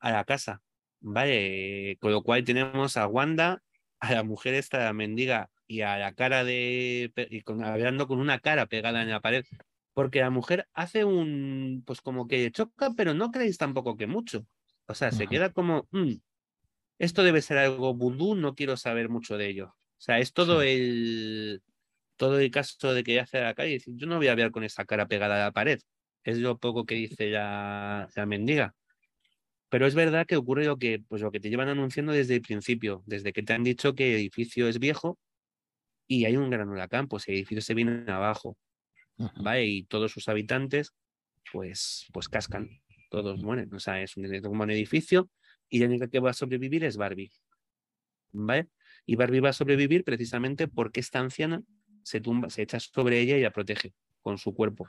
[0.00, 0.62] a la casa,
[1.00, 1.96] ¿vale?
[2.00, 3.62] Con lo cual tenemos a Wanda,
[4.00, 8.20] a la mujer esta, la mendiga, y a la cara de, y con, hablando con
[8.20, 9.44] una cara pegada en la pared,
[9.94, 14.46] porque la mujer hace un, pues como que choca, pero no creéis tampoco que mucho.
[14.86, 16.14] O sea, se queda como, mm,
[16.98, 19.66] esto debe ser algo vudú, no quiero saber mucho de ello.
[19.66, 21.62] O sea, es todo el
[22.16, 24.34] todo el caso de que hace a la calle y dice, yo no voy a
[24.34, 25.80] ver con esa cara pegada a la pared.
[26.22, 28.74] Es lo poco que dice la, la mendiga.
[29.68, 32.42] Pero es verdad que ocurre lo que, pues lo que te llevan anunciando desde el
[32.42, 35.18] principio, desde que te han dicho que el edificio es viejo
[36.06, 38.56] y hay un gran huracán, pues el edificio se viene abajo,
[39.16, 39.66] ¿vale?
[39.66, 40.94] Y todos sus habitantes,
[41.52, 42.68] pues, pues cascan,
[43.10, 43.72] todos mueren.
[43.74, 45.30] O sea, es un, un edificio
[45.68, 47.32] y la única que va a sobrevivir es Barbie,
[48.32, 48.68] ¿vale?
[49.06, 51.62] Y Barbie va a sobrevivir precisamente porque esta anciana
[52.02, 54.88] se tumba, se echa sobre ella y la protege con su cuerpo,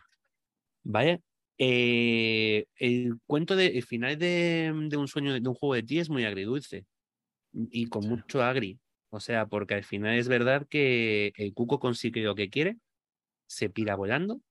[0.84, 1.21] ¿vale?
[1.57, 6.09] Eh, el cuento de el final de, un sueño de un juego de ti es
[6.09, 6.86] muy agridulce
[7.53, 8.80] y con mucho agri.
[9.09, 12.78] O sea, porque al final es verdad que el cuco consigue lo que quiere,
[13.54, 14.41] se pira volando,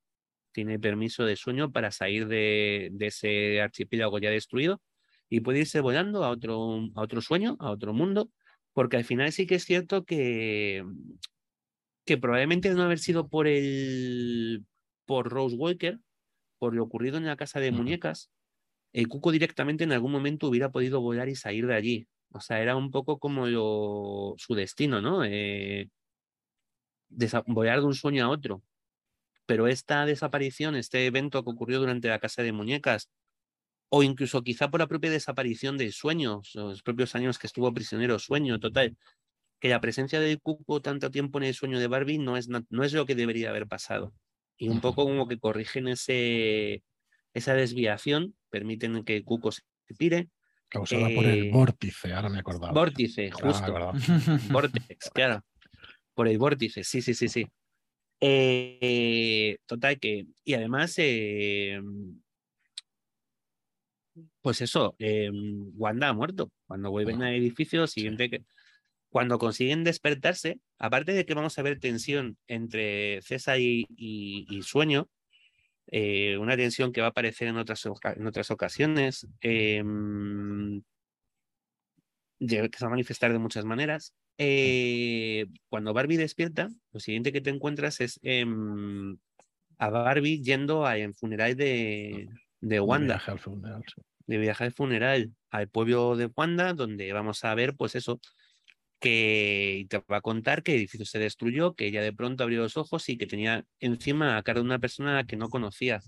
[0.53, 4.81] tiene permiso de sueño para salir de, de ese archipiélago ya destruido
[5.29, 8.31] y puede irse volando a otro, a otro sueño, a otro mundo,
[8.75, 10.85] porque al final sí que es cierto que,
[12.05, 14.65] que probablemente no haber sido por el
[15.07, 15.99] por Rose Walker,
[16.59, 18.31] por lo ocurrido en la casa de muñecas,
[18.93, 22.09] el cuco directamente en algún momento hubiera podido volar y salir de allí.
[22.31, 23.47] O sea, era un poco como
[24.37, 25.25] su destino, ¿no?
[25.25, 25.89] Eh,
[27.47, 28.63] volar de un sueño a otro.
[29.53, 33.11] Pero esta desaparición, este evento que ocurrió durante la casa de muñecas,
[33.91, 38.19] o incluso quizá por la propia desaparición de sueños, los propios años que estuvo prisionero,
[38.19, 38.97] sueño total,
[39.61, 42.83] que la presencia del cuco tanto tiempo en el sueño de Barbie no es, no
[42.83, 44.15] es lo que debería haber pasado
[44.57, 46.83] y un poco como que corrigen ese,
[47.35, 49.61] esa desviación, permiten que Cuco se
[49.99, 50.31] tire.
[50.71, 52.73] Causada por el eh, vórtice, ahora me acordaba.
[52.73, 53.93] Vórtice, justo.
[54.51, 55.45] Vórtice, claro.
[56.15, 57.47] Por el vórtice, sí, sí, sí, sí.
[58.25, 61.81] Eh, total que, y además, eh,
[64.41, 64.95] pues eso,
[65.75, 66.53] Wanda ha muerto.
[66.69, 68.45] Cuando vuelven al edificio, siguiente que
[69.09, 75.09] cuando consiguen despertarse, aparte de que vamos a ver tensión entre César y, Sueño,
[75.89, 80.81] eh, una tensión que va a aparecer en otras, en otras ocasiones, em,
[82.47, 84.15] que se va a manifestar de muchas maneras.
[84.39, 89.17] Eh, cuando Barbie despierta, lo siguiente que te encuentras es em,
[89.79, 92.29] a Barbie yendo al funeral de,
[92.61, 93.15] de Wanda.
[93.15, 93.85] De viaje al funeral.
[94.27, 98.21] De viaje al funeral al pueblo de Wanda, donde vamos a ver, pues eso,
[98.99, 102.63] que te va a contar que el edificio se destruyó, que ella de pronto abrió
[102.63, 106.01] los ojos y que tenía encima a cara de una persona que no conocía,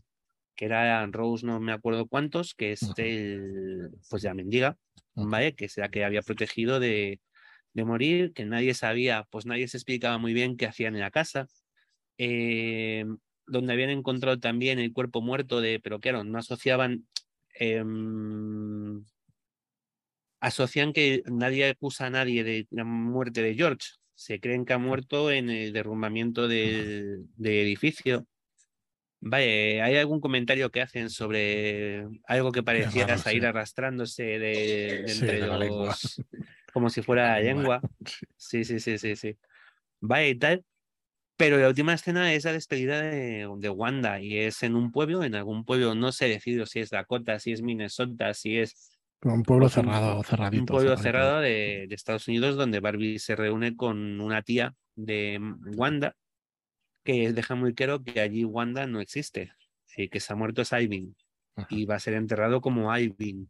[0.56, 4.78] que era Rose, no me acuerdo cuántos, que es el, pues la mendiga,
[5.14, 5.54] ¿vale?
[5.54, 7.20] Que es la que había protegido de,
[7.72, 11.10] de, morir, que nadie sabía, pues nadie se explicaba muy bien qué hacían en la
[11.10, 11.48] casa,
[12.18, 13.04] eh,
[13.46, 17.06] donde habían encontrado también el cuerpo muerto de, pero claro, no asociaban...
[17.60, 17.82] Eh,
[20.44, 23.88] asocian que nadie acusa a nadie de la muerte de George.
[24.14, 28.26] Se creen que ha muerto en el derrumbamiento del, edificio.
[29.26, 36.22] Vale, ¿hay algún comentario que hacen sobre algo que pareciera salir arrastrándose de, entre los.
[36.74, 37.80] como si fuera la lengua?
[38.36, 39.38] Sí, sí, sí, sí, sí.
[40.00, 40.64] Vale, y tal.
[41.38, 45.24] Pero la última escena es la despedida de, de, Wanda y es en un pueblo,
[45.24, 49.42] en algún pueblo, no sé decido si es Dakota, si es Minnesota, si es un
[49.42, 50.60] pueblo cerrado, cerradito.
[50.60, 55.40] Un pueblo cerrado de, Estados Unidos donde Barbie se reúne con una tía de
[55.76, 56.14] Wanda
[57.04, 59.52] que deja muy claro que allí Wanda no existe
[59.96, 61.14] y que se ha muerto es Ivan
[61.68, 63.46] y va a ser enterrado como Ivan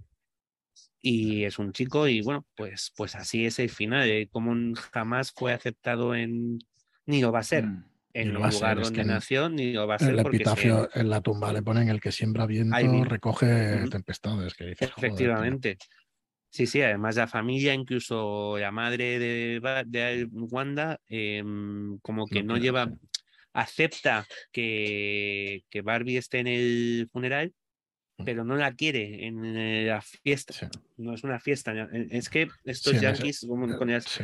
[1.00, 5.32] y es un chico y bueno pues pues así es el final eh, como jamás
[5.32, 6.58] fue aceptado en
[7.06, 9.98] ni lo va a ser mm en el lugar donde nació, ni lo va a
[9.98, 10.10] ser.
[10.10, 14.54] El epitafio en la tumba le ponen el que siembra viento, recoge tempestades.
[14.54, 15.76] Que Efectivamente.
[16.48, 22.56] Sí, sí, además la familia, incluso la madre de, de Wanda, em, como que no,
[22.56, 22.88] lleva,
[23.54, 27.52] acepta que, que Barbie esté en el funeral,
[28.24, 30.52] pero no la quiere en eh, la fiesta.
[30.52, 30.66] Sí.
[30.98, 31.72] No es una fiesta.
[31.92, 34.22] eh, Es que estos Sí, en ese- yankees, como con el- Sí.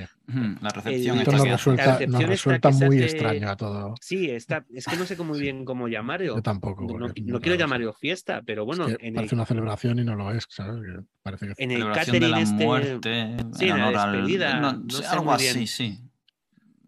[0.62, 3.94] La recepción El- nos resulta, La recepción nos resulta muy extraño a todo.
[4.00, 5.40] Sí, está, es que no sé cómo Sí.
[5.42, 6.36] bien cómo llamarlo.
[6.36, 6.84] Yo tampoco.
[6.86, 9.98] No, no es quiero llamarlo fiesta, pero bueno, Es que en el, parece una celebración
[9.98, 10.80] y no lo es, ¿sabes?
[10.82, 14.60] Que parece que en el Celebración de la catering este, muerte, sí, en la despedida,
[14.60, 15.98] no, no sí, sé algo muy así, sí.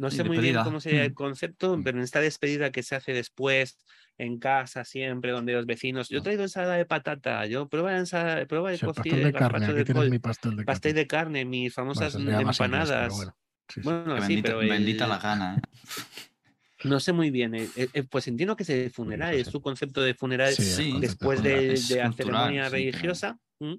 [0.03, 1.15] No sé muy bien cómo sería el Mm.
[1.15, 1.85] concepto, Mm.
[1.85, 3.79] pero en esta despedida que se hace después,
[4.19, 6.23] en casa siempre, donde los vecinos, yo Mm.
[6.25, 9.65] traigo ensalada de patata, yo prueba la ensalada, prueba el cocido pastel de carne, gazpacho
[9.65, 11.01] aquí de tienes col, mi pastel de pastel carne.
[11.01, 13.15] de carne, mis Bueno, famosas sería más inglés, empanadas.
[13.17, 13.37] bueno.
[13.69, 13.81] Sí, sí.
[13.85, 15.61] Bueno, Que sí, bendita, pero bendita el- la gana, ¿eh?
[16.85, 17.55] no sé muy bien.
[17.55, 20.63] eh, eh, eh, pues entiendo que es el funeral, es su concepto de funeral Sí,
[20.65, 20.97] Sí.
[21.01, 23.39] después de de, de la cultural, ceremonia religiosa.
[23.61, 23.75] Mm.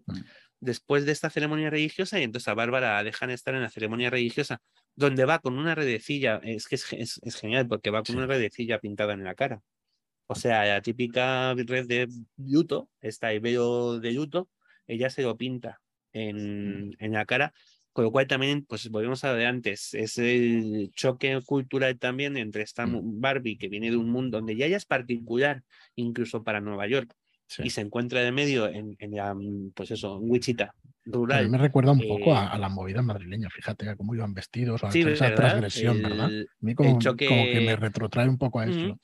[0.62, 4.62] Después de esta ceremonia religiosa, y entonces a Bárbara dejan estar en la ceremonia religiosa,
[4.96, 6.40] donde va con una redecilla.
[6.44, 8.18] Es que es, es- es genial porque va con Sí.
[8.18, 9.62] una redecilla pintada en la cara.
[10.28, 14.50] O sea, la típica red de luto, esta velo de luto,
[14.88, 15.82] ella se lo pinta
[16.14, 17.54] en, en la cara.
[17.92, 22.38] Con lo cual también, pues volvemos a lo de antes, es el choque cultural también
[22.38, 23.22] entre esta Mm.
[23.22, 25.64] Barbie que viene de un mundo donde ya ella es particular,
[25.96, 27.14] incluso para Nueva York,
[27.56, 27.64] Sí.
[27.66, 30.74] y se encuentra de medio en, en la, mm, pues eso, en Wichita A
[31.06, 31.50] mí rural.
[31.50, 34.84] me recuerda un poco eh, a, a la movida madrileña, fíjate, a cómo iban vestidos,
[34.84, 35.36] a Sí, esa ¿verdad?
[35.36, 36.26] transgresión, ¿verdad?
[36.26, 38.88] A El- mí como, choque- como que me retrotrae un poco a eso.
[38.88, 38.98] Ujú.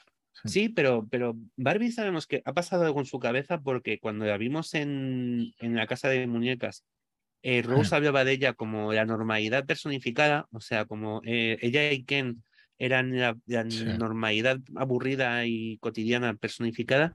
[0.46, 4.38] Sí, pero, pero Barbie sabemos que ha pasado algo en su cabeza porque cuando la
[4.38, 6.86] vimos en, en la casa de muñecas,
[7.44, 7.96] eh, Rose Sí.
[7.96, 12.44] hablaba de ella como la normalidad personificada, o sea, como eh, ella y Ken
[12.78, 13.84] eran la, la Sí.
[13.86, 17.14] normalidad aburrida y cotidiana personificada.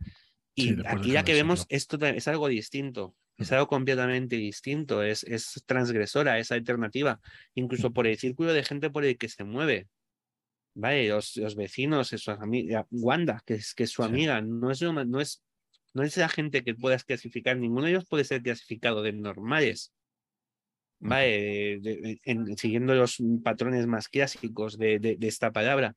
[0.54, 5.62] Y aquí ya que vemos esto es algo distinto, es algo completamente distinto, es, es
[5.66, 7.20] transgresora, es alternativa,
[7.54, 9.88] incluso por el círculo de gente por el que se mueve.
[10.76, 14.08] Vale, los, los vecinos, su amiga, Wanda, que es, que es su Sí.
[14.08, 15.42] amiga, no es, una- no, es,
[15.92, 19.92] no es la gente que puedas clasificar, ninguno de ellos puede ser clasificado de normales.
[21.00, 25.94] Vale, de- de- en- siguiendo los patrones más clásicos de, de- de esta palabra.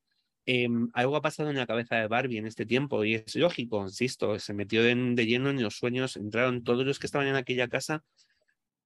[0.49, 3.81] Em, algo ha pasado en la cabeza de Barbie en este tiempo y es lógico,
[3.83, 7.35] insisto, se metió en- de lleno en los sueños, entraron todos los que estaban en
[7.35, 8.05] aquella casa,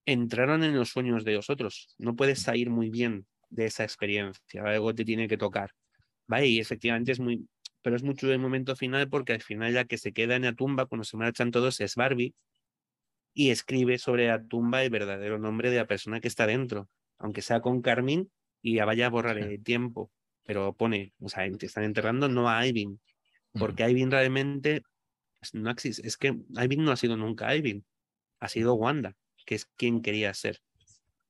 [0.05, 1.95] entraron en los sueños de los otros.
[1.99, 5.71] No puedes salir muy bien de esa experiencia, algo te tiene que tocar.
[6.27, 7.47] Vale, y efectivamente es muy,
[7.83, 10.53] pero es mucho el momento final porque al final la que se queda en la
[10.55, 12.35] tumba cuando se marchan todos es Barbie
[13.33, 17.41] y escribe sobre la tumba el verdadero nombre de la persona que está dentro, aunque
[17.41, 18.31] sea con Carmín
[18.61, 20.11] y ya vaya a borrar el tiempo,
[20.51, 22.97] pero pone, o sea, te están enterrando no a Ujú.
[23.57, 24.81] porque Ivan realmente
[25.39, 27.85] pues, no existe, es que Ivan no ha sido nunca Ivan,
[28.41, 30.59] ha sido Wanda, que es quien quería ser.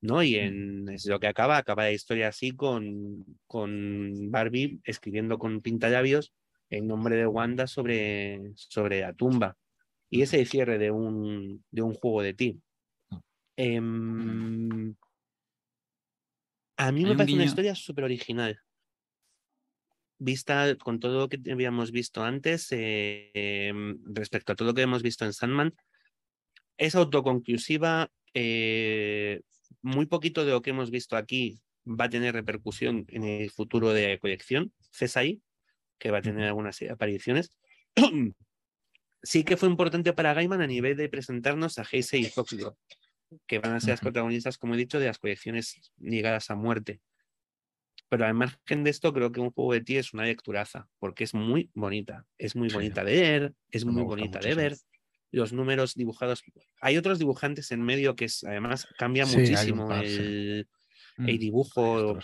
[0.01, 0.23] ¿no?
[0.23, 5.61] Y en es lo que acaba, acaba la historia así con, con Barbie escribiendo con
[5.61, 6.33] pintalabios
[6.71, 9.55] el nombre de Wanda sobre, sobre la tumba.
[10.09, 12.59] Y ese cierre de un, de un juego de ti.
[13.55, 14.95] Em,
[16.75, 18.59] a mí me un parece una historia súper original.
[20.23, 24.83] Vista con todo lo que habíamos visto antes, eh, em, respecto a todo lo que
[24.83, 25.73] hemos visto en Sandman,
[26.77, 28.09] es autoconclusiva.
[28.33, 29.41] eh,
[29.81, 33.93] muy poquito de lo que hemos visto aquí va a tener repercusión en el futuro
[33.93, 35.41] de la colección CSI,
[35.97, 37.49] que va a tener algunas apariciones.
[39.23, 42.75] sí que fue importante para Gaiman a nivel de presentarnos a Heisei y Foxglove,
[43.47, 47.01] que van a ser las protagonistas, como he dicho, de las colecciones ligadas a muerte.
[48.11, 51.23] Pero al margen de esto, creo que un juego de ti es una lecturaza, porque
[51.23, 52.27] es muy bonita.
[52.37, 52.75] Es muy Sí.
[52.75, 54.75] bonita de leer, es muy bonita de ver.
[55.31, 56.43] Los números dibujados.
[56.81, 60.67] Hay otros dibujantes en medio que es, además cambia Sí, muchísimo par, el,
[61.17, 61.27] Mm.
[61.29, 62.19] el dibujo,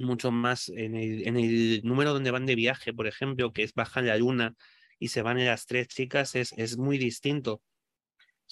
[0.00, 3.74] mucho más en el, en el número donde van de viaje, por ejemplo, que es
[3.74, 4.54] bajan la luna
[4.98, 7.62] y se van las tres chicas, es, es muy distinto.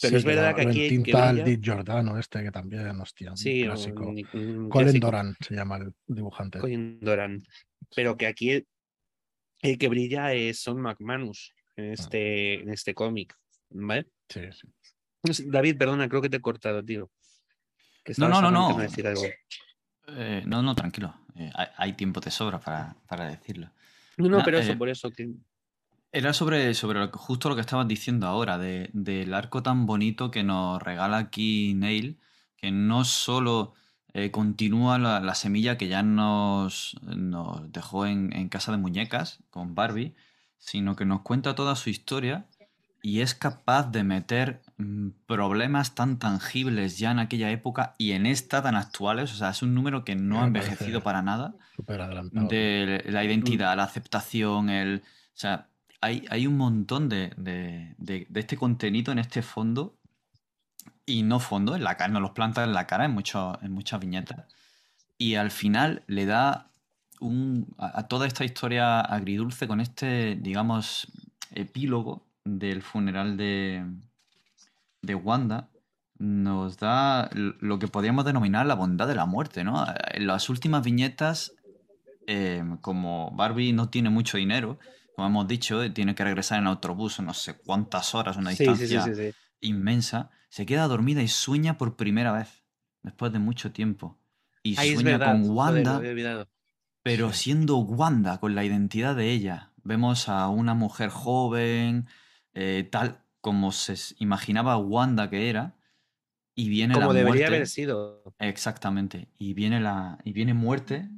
[0.00, 3.30] Pero Sí, es verdad que aquí el que el Di Giordano este que también, hostia,
[3.30, 4.08] un Sí, clásico.
[4.08, 5.06] un- un Colin clásico.
[5.06, 6.58] Doran se llama el dibujante.
[6.58, 7.42] Colin Doran.
[7.94, 8.66] Pero que aquí el,
[9.62, 11.72] el que brilla es Son McManus Ah.
[11.76, 13.34] en este, en este cómic.
[13.70, 14.06] ¿Vale?
[14.28, 15.44] Sí, sí.
[15.48, 17.10] David, perdona, creo que te he cortado, tío.
[18.04, 18.76] Que No, no, no, no.
[18.78, 19.22] a decir algo.
[20.08, 21.14] Eh, no, no, tranquilo.
[21.36, 23.70] Eh, hay, hay tiempo de sobra para, para decirlo.
[24.18, 25.10] No, no, No, pero eso, eh, por eso.
[25.10, 25.30] Que...
[26.16, 30.30] Era sobre, sobre lo justo lo que estabas diciendo ahora, de- del arco tan bonito
[30.30, 32.20] que nos regala aquí Neil,
[32.56, 33.74] que no solo
[34.12, 39.40] eh, continúa la, la semilla que ya nos, nos dejó en, en Casa de Muñecas
[39.50, 40.14] con Barbie,
[40.58, 42.46] sino que nos cuenta toda su historia
[43.02, 48.24] y es capaz de meter mm, problemas tan tangibles ya en aquella época y en
[48.26, 49.32] esta tan actuales.
[49.32, 51.54] O sea, es un número que no ha envejecido para nada
[52.48, 55.02] de la identidad, la aceptación, el.
[55.04, 55.66] O sea,
[56.04, 57.94] hay, un montón de,
[58.34, 59.96] este contenido en este fondo
[61.06, 63.72] y no fondo, en la cara, nos los planta en la cara en, mucho- en
[63.72, 64.46] muchas viñetas.
[65.18, 66.70] Y al final le da
[67.78, 71.08] a, toda esta historia agridulce con este, digamos,
[71.52, 73.84] epílogo del funeral de,
[75.02, 75.68] de Wanda.
[76.18, 79.84] Nos da lo que podríamos denominar la bondad de la muerte, ¿no?
[80.12, 81.54] En las últimas viñetas,
[82.26, 84.78] eh, como Barbie no tiene mucho dinero,
[85.14, 88.64] como hemos dicho, eh, tiene que regresar en autobús no sé cuántas horas, una Sí,
[88.66, 92.64] sí, sí, distancia sí, inmensa, se queda dormida y sueña por primera vez,
[93.02, 94.18] después de mucho tiempo.
[94.62, 95.32] Y sueña verdad.
[95.32, 96.00] con Wanda,
[97.02, 99.72] pero siendo Wanda, con la identidad de ella.
[99.82, 102.06] Vemos a una mujer joven,
[102.54, 105.76] eh, tal como se imaginaba Wanda que era,
[106.54, 107.56] y viene Como la debería muerte.
[107.56, 108.22] haber sido.
[108.38, 109.28] Exactamente.
[109.38, 110.18] Y viene la.
[110.24, 111.10] Y viene muerte.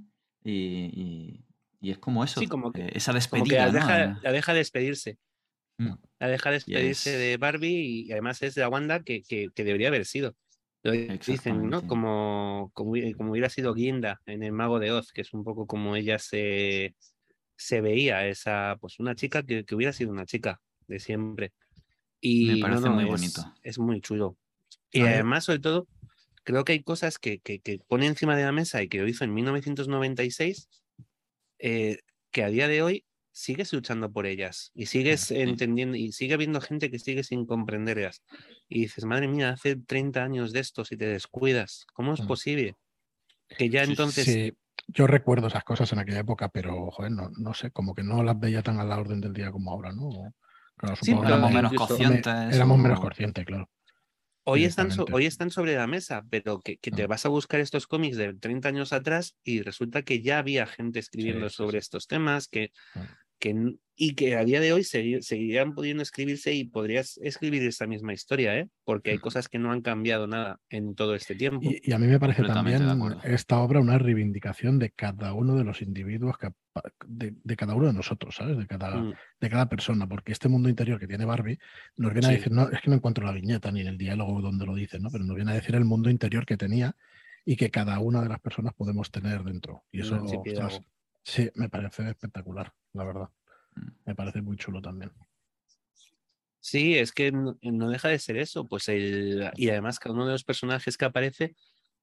[0.43, 1.46] Y, y-
[1.81, 2.41] y es como eso.
[2.41, 3.79] Sí, como que- eh, esa Como que despedida, la ¿no?
[3.79, 5.19] deja, Eh, la deja despedirse.
[5.79, 9.49] mm, La deja despedirse es- de Barbie y además es de la Wanda que, que,
[9.55, 10.35] que debería haber sido.
[10.83, 11.69] Lo dicen.
[11.69, 11.85] ¿no?
[11.87, 15.67] Como, como, como hubiera sido Guinda en El Mago de Oz, que es un poco
[15.67, 16.95] como ella se,
[17.57, 21.53] se veía, esa, pues una chica que, que hubiera sido una chica de siempre.
[22.21, 23.55] Y Me no, parece no, muy es- bonito.
[23.63, 24.37] Es muy chulo.
[24.93, 25.89] Y No, yo- además, sobre todo,
[26.45, 29.09] creo que hay cosas que, que, que pone encima de la mesa y que lo
[29.09, 30.69] hizo en 1996,
[31.59, 31.99] eh,
[32.31, 35.37] que a día de hoy sigues luchando por ellas y sigues Sí.
[35.41, 38.23] entendiendo y sigue habiendo gente que sigue sin comprenderlas.
[38.69, 42.27] Y dices, madre mía, hace 30 años de esto, si te descuidas, ¿cómo es Mm.
[42.27, 42.77] posible?
[43.59, 44.25] Que ya Sí, entonces...
[44.25, 44.53] Sí,
[44.89, 48.23] yo recuerdo esas cosas en aquella época, pero joder, no, no sé, como que no
[48.23, 50.35] las veía tan a la orden del día como ahora, ¿no?
[50.77, 52.55] Claro, Sí, Éramos menos conscientes.
[52.55, 53.69] éramos menos conscientes, claro.
[54.49, 57.59] Hoy están, so- hoy están sobre la mesa, pero que, que te vas a buscar
[57.61, 61.79] estos cómics de 30 años atrás y resulta que ya había gente escribiendo Sí, sobre
[61.79, 62.71] estos temas que.
[63.39, 67.87] Que, y que a día de hoy segui- seguirían pudiendo escribirse y podrías escribir esta
[67.87, 68.69] misma historia, ¿eh?
[68.85, 71.61] porque hay cosas que no han cambiado nada en todo este tiempo.
[71.71, 72.83] Y, y a mí me parece también
[73.25, 76.51] esta obra una reivindicación de cada uno de los individuos, que-
[77.07, 78.59] de, de cada uno de nosotros, ¿sabes?
[78.59, 81.59] De cada, Mm, de cada persona, porque este mundo interior que tiene Barbie
[81.97, 84.43] nos viene a decir, no, es que no encuentro la viñeta ni en el diálogo
[84.43, 85.11] donde lo dice, ¿no?
[85.11, 86.95] Pero nos viene a decir el mundo interior que tenía
[87.47, 89.85] y que cada una de las personas podemos tener dentro.
[89.91, 90.17] Y eso,
[90.51, 90.81] ostras,
[91.27, 93.29] sí, me parece espectacular, la verdad.
[93.75, 93.89] Mm.
[94.07, 95.13] Me parece muy chulo también.
[96.61, 97.57] Sí, es que no,
[97.91, 101.55] deja de ser eso, pues el, y además cada uno de los personajes que aparece,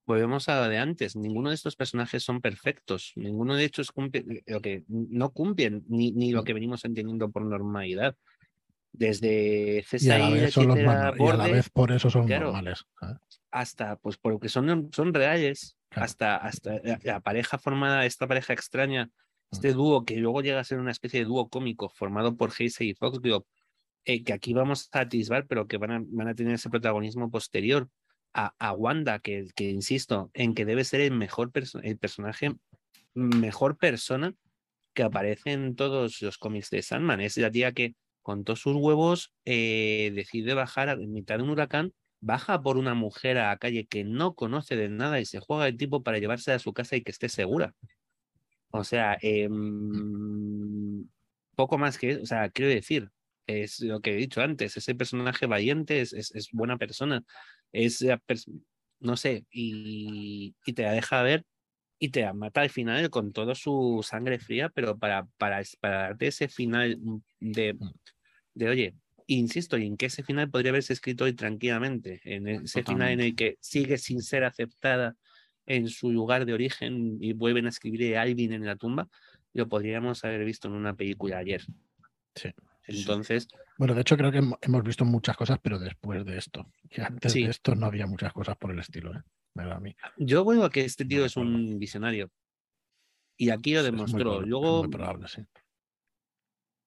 [0.06, 4.44] volvemos a lo de antes, ninguno de estos personajes son perfectos, ninguno de estos cumple,
[4.46, 8.16] lo que no cumplen ni, ni lo que venimos entendiendo por normalidad.
[8.94, 12.46] Desde vez, son los y a la vez por eso son claro.
[12.46, 12.86] normales.
[13.52, 16.06] hasta, pues porque son, son reales, Claro.
[16.06, 19.10] hasta, hasta la, la pareja formada, esta pareja extraña,
[19.52, 22.90] este dúo que luego llega a ser una especie de dúo cómico formado por Casey
[22.90, 23.46] y Foxglove,
[24.06, 27.30] eh, que aquí vamos a atisbar, pero que van a, van a tener ese protagonismo
[27.30, 27.90] posterior.
[28.36, 32.52] A, a Wanda, que, que insisto, en que debe ser el mejor perso- el personaje,
[33.14, 34.34] mejor persona
[34.96, 37.22] que aparece en todos los cómics de Sandman.
[37.22, 37.94] Es la tía que,
[38.24, 41.94] con todos sus huevos, eh, decide bajar a- en mitad de un huracán,
[42.24, 45.68] baja por una mujer a la calle que no conoce de nada y se juega
[45.68, 47.76] el tipo para llevarse a su casa y que esté segura.
[48.72, 51.08] O sea, em,
[51.56, 53.10] poco más que, o sea, quiero decir,
[53.46, 57.24] es lo que he dicho antes, ese personaje valiente es, es, es buena persona,
[57.72, 58.04] es,
[59.00, 61.46] no sé, y, y te la deja ver
[62.00, 65.98] y te la mata al final con toda su sangre fría, pero para, para, para
[66.00, 67.00] darte ese final
[67.40, 67.78] de,
[68.54, 68.96] de, oye,
[69.28, 73.20] insisto, y en que ese final podría haberse escrito hoy tranquilamente, en ese final en
[73.22, 75.16] el que sigue sin ser aceptada
[75.66, 79.08] en su lugar de origen y vuelven a escribir a Alvin en la tumba,
[79.54, 81.64] lo podríamos haber visto en una película ayer.
[82.36, 82.50] Sí.
[82.88, 83.48] Entonces,
[83.78, 86.70] Bueno, de hecho creo que hem- hemos visto muchas cosas, pero después de esto.
[86.90, 87.44] Que antes Sí.
[87.46, 89.22] de esto no había muchas cosas por el estilo, ¿eh?
[89.56, 89.96] Me da a mí.
[90.18, 92.30] yo veo que este tío es un visionario.
[93.38, 94.20] Y aquí lo demostró.
[94.20, 95.42] probable, Luego, muy probable, sí.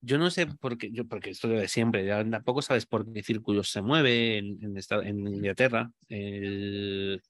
[0.06, 2.86] Yo no sé por qué, yo, porque esto es lo de siempre, ya tampoco sabes
[2.86, 5.90] por qué círculos se mueve en, en, esta- en Inglaterra.
[6.08, 7.22] El,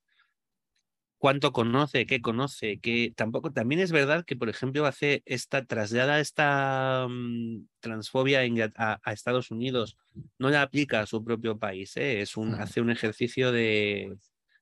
[1.19, 3.53] cuánto conoce, qué conoce, qué tampoco.
[3.53, 8.41] También es verdad que, por ejemplo, hace esta, traslada esta mm, transfobia
[8.77, 9.97] a, Estados Unidos,
[10.39, 12.21] no la aplica a su propio país, ¿eh?
[12.21, 14.17] es un, hace un ejercicio de,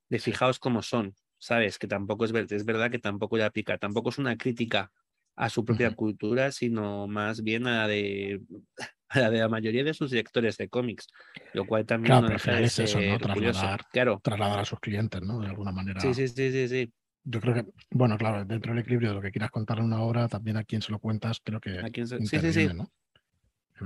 [0.09, 1.79] de fijaos cómo son, ¿sabes?
[1.79, 4.93] Que tampoco es verdad, es verdad que tampoco la aplica, tampoco es una crítica
[5.37, 8.41] a su propia cultura, sino más bien a la de
[9.09, 11.07] a la de la mayoría de sus lectores de cómics,
[11.53, 13.19] lo cual también Claro, no pero al deja de es eso, ¿no?
[13.19, 13.21] ser.
[13.21, 15.41] Trasladar- Claro, Trasladar a sus clientes, ¿no?
[15.41, 16.01] De alguna manera.
[16.01, 16.93] sí, sí, sí, sí, sí.
[17.27, 20.03] Yo creo que, bueno, claro, dentro del equilibrio de lo que quieras contar en una
[20.03, 22.69] obra, también a quien se lo cuentas, creo que A quien se- sí, sí, sí.
[22.75, 22.91] ¿no?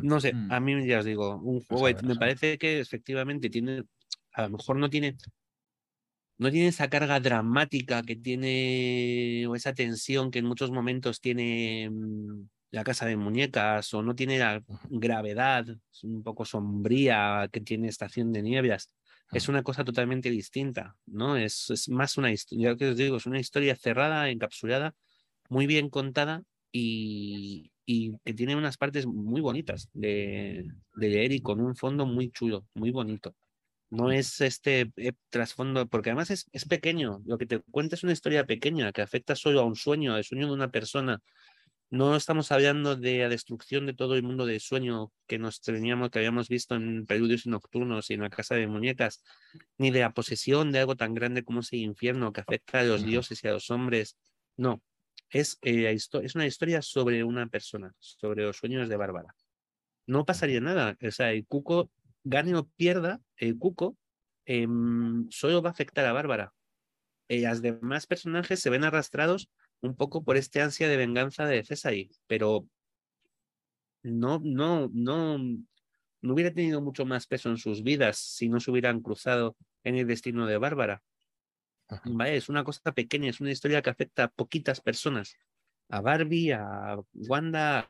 [0.03, 0.53] No sé, Mm.
[0.53, 3.85] a mí ya os digo, un juego me parece que efectivamente tiene,
[4.33, 5.16] a lo mejor no tiene,
[6.39, 11.90] no tiene esa carga dramática que tiene, o esa tensión que en muchos momentos tiene
[11.90, 15.66] mm, la casa de muñecas, o no tiene la gravedad,
[16.02, 18.89] un poco sombría que tiene Estación de Nieblas.
[19.32, 21.36] Es una cosa totalmente distinta, ¿no?
[21.36, 24.94] Es, es más una historia, que os digo, es una historia cerrada, encapsulada,
[25.51, 26.43] muy bien contada
[26.73, 32.06] y, y que tiene unas partes muy bonitas de, de leer y con un fondo
[32.06, 33.35] muy chulo, muy bonito.
[33.90, 37.23] No es este eh, trasfondo, porque además es, es pequeño.
[37.24, 40.24] Lo que te cuenta es una historia pequeña que afecta solo a un sueño, al
[40.24, 41.23] sueño de una persona.
[41.90, 46.10] No estamos hablando de la destrucción de todo el mundo del sueño que nos teníamos,
[46.10, 49.24] que habíamos visto en Preludios Nocturnos y en la Casa de Muñecas,
[49.78, 53.06] ni de la posesión de algo tan grande como ese infierno que afecta a los
[53.06, 54.19] dioses y a los hombres.
[54.59, 54.82] No,
[55.31, 59.35] es, eh, es una historia sobre una persona, sobre los sueños de Bárbara.
[60.06, 60.97] No pasaría nada.
[61.02, 61.90] O sea, el cuco,
[62.29, 63.97] gane o pierda, el cuco
[64.45, 66.53] em, solo va a afectar a Bárbara.
[67.29, 69.51] Eh, los demás personajes se ven arrastrados
[69.81, 72.67] un poco por este ansia de venganza de Cesari, pero
[74.03, 78.71] no, no, no, no hubiera tenido mucho más peso en sus vidas si no se
[78.71, 81.03] hubieran cruzado en el destino de Bárbara.
[82.05, 82.37] ¿vale?
[82.37, 85.37] Es una cosa pequeña, es una historia que afecta a poquitas personas.
[85.91, 87.81] A Barbie, a Wanda,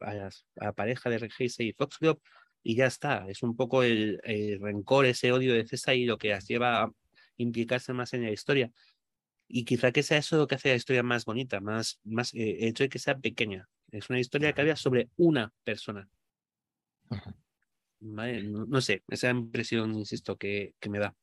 [0.00, 2.20] a, la pareja de Regise y Foxglove,
[2.64, 3.28] y ya está.
[3.28, 6.84] Es un poco el, el rencor, ese odio de César y lo que las lleva
[6.84, 6.92] a
[7.36, 8.72] implicarse más en la historia.
[9.48, 12.58] Y quizá que sea eso lo que hace la historia más bonita, más, más eh,
[12.60, 13.68] el hecho de que sea pequeña.
[13.92, 16.08] Es una historia que habla sobre una persona.
[18.00, 18.42] ¿vale?
[18.42, 21.14] No, no sé, esa impresión, insisto, que, que me da.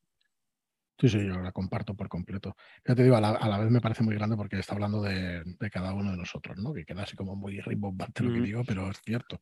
[0.99, 2.55] Sí, sí, yo la comparto por completo.
[2.87, 5.01] Ya te digo, a la, a la vez me parece muy grande porque está hablando
[5.01, 6.73] de, de cada uno de nosotros, ¿no?
[6.73, 8.45] Que queda así como muy rimbombante lo que Ujú.
[8.45, 9.41] digo, pero es cierto.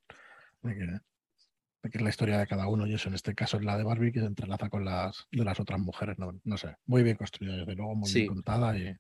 [0.64, 1.00] Que,
[1.82, 3.84] que es la historia de cada uno y eso en este caso es la de
[3.84, 6.76] Barbie que se entrelaza con las de las otras mujeres, no, no sé.
[6.86, 8.20] Muy bien construida, desde luego, muy Sí.
[8.20, 8.96] bien contada y,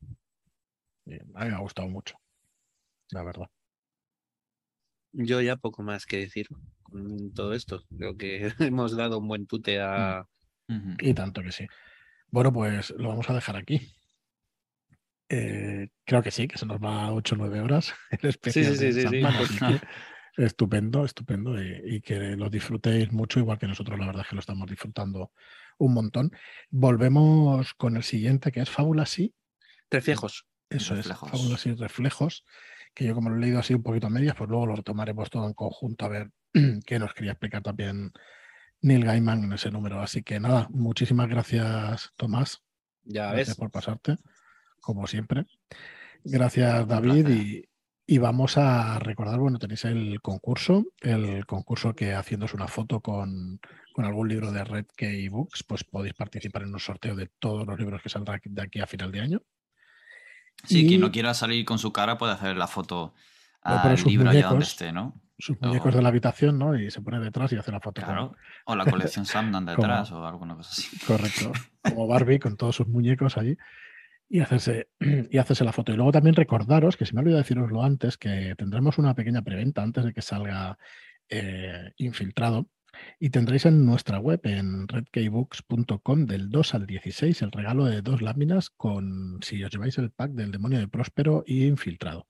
[1.05, 2.15] y a mí me ha gustado mucho,
[3.11, 3.47] la verdad.
[5.11, 6.47] Yo ya poco más que decir
[6.83, 7.83] con todo esto.
[7.97, 10.25] Creo que hemos dado un buen tute a.
[10.67, 10.95] Ujú.
[10.99, 11.67] Y tanto que sí.
[12.31, 13.91] Bueno, pues lo vamos a dejar aquí.
[15.31, 18.75] Eh, creo que sí, que se nos va a 8 o 9 horas el especial
[18.75, 19.21] sí, de sí, sí, sí.
[19.23, 19.79] Así que
[20.45, 24.35] estupendo, estupendo y, y que lo disfrutéis mucho, igual que nosotros, la verdad es que
[24.35, 25.31] lo estamos disfrutando
[25.77, 26.31] un montón.
[26.69, 29.33] Volvemos con el siguiente, que es Fábulas y
[29.89, 30.45] Reflejos.
[30.69, 31.29] eso Reflejos.
[31.33, 32.45] es, Fábulas y Reflejos,
[32.93, 35.29] que yo como lo he leído así un poquito a medias, pues luego lo retomaremos
[35.29, 36.31] todo en conjunto a ver
[36.85, 38.11] qué nos quería explicar también
[38.81, 39.99] Neil Gaiman en ese número.
[40.01, 42.61] Así que nada, muchísimas gracias, Tomás.
[43.03, 43.57] Ya Gracias ves.
[43.57, 44.17] por pasarte,
[44.81, 45.45] como siempre.
[46.23, 47.29] Gracias, David.
[47.29, 47.68] Y,
[48.11, 53.59] y vamos a recordar, bueno, tenéis el concurso, el concurso que haciéndose una foto con,
[53.93, 57.67] con algún libro de Red Key Books, pues podéis participar en un sorteo de todos
[57.67, 59.41] los libros que saldrán de aquí a final de año.
[60.65, 63.13] Sí, quien Y- no quiera salir con su cara puede hacer la foto
[63.61, 65.21] al libro allá donde esté, ¿no?
[65.37, 66.77] Sus O- muñecos de la habitación, ¿no?
[66.77, 68.01] Y se pone detrás y hace la foto.
[68.01, 68.35] con- Claro.
[68.65, 70.97] O la colección Samdan detrás o alguna cosa así.
[71.05, 71.51] Correcto.
[71.83, 73.55] Como Barbie con todos sus muñecos allí.
[74.29, 74.89] Y hacerse,
[75.31, 75.91] y hacerse la foto.
[75.91, 79.41] Y luego también recordaros, que se me ha olvidado deciroslo antes, que tendremos una pequeña
[79.41, 80.77] preventa antes de que salga
[81.29, 82.69] eh, infiltrado.
[83.19, 88.21] Y tendréis en nuestra web, en redkeybooks.com, del 2 al 16, el regalo de dos
[88.21, 92.28] láminas con, si os lleváis el pack del demonio de Próspero y infiltrado.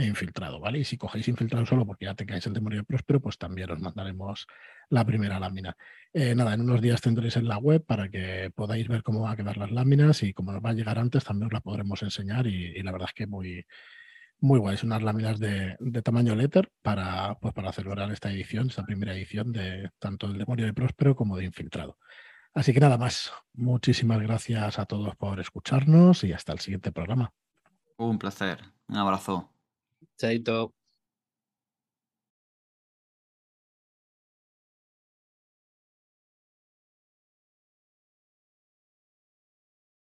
[0.00, 0.78] E infiltrado, ¿vale?
[0.78, 3.80] Y si cogéis infiltrado solo porque ya tengáis el demonio de Próspero, pues también os
[3.80, 4.46] mandaremos
[4.90, 5.76] la primera lámina.
[6.12, 9.32] Eh, nada, en unos días tendréis en la web para que podáis ver cómo van
[9.32, 12.00] a quedar las láminas y como nos va a llegar antes, también os la podremos
[12.04, 13.66] enseñar y, la verdad es que muy,
[14.38, 14.76] muy guay.
[14.76, 19.50] Son unas láminas de, tamaño letter para, pues, para celebrar esta edición, esta primera edición
[19.50, 21.98] de tanto del Demonio de Próspero como de Infiltrado.
[22.54, 23.32] Así que nada más.
[23.52, 27.32] Muchísimas gracias a todos por escucharnos y hasta el siguiente programa.
[27.96, 28.60] Un placer.
[28.86, 29.57] Un abrazo.
[30.18, 30.77] チャ。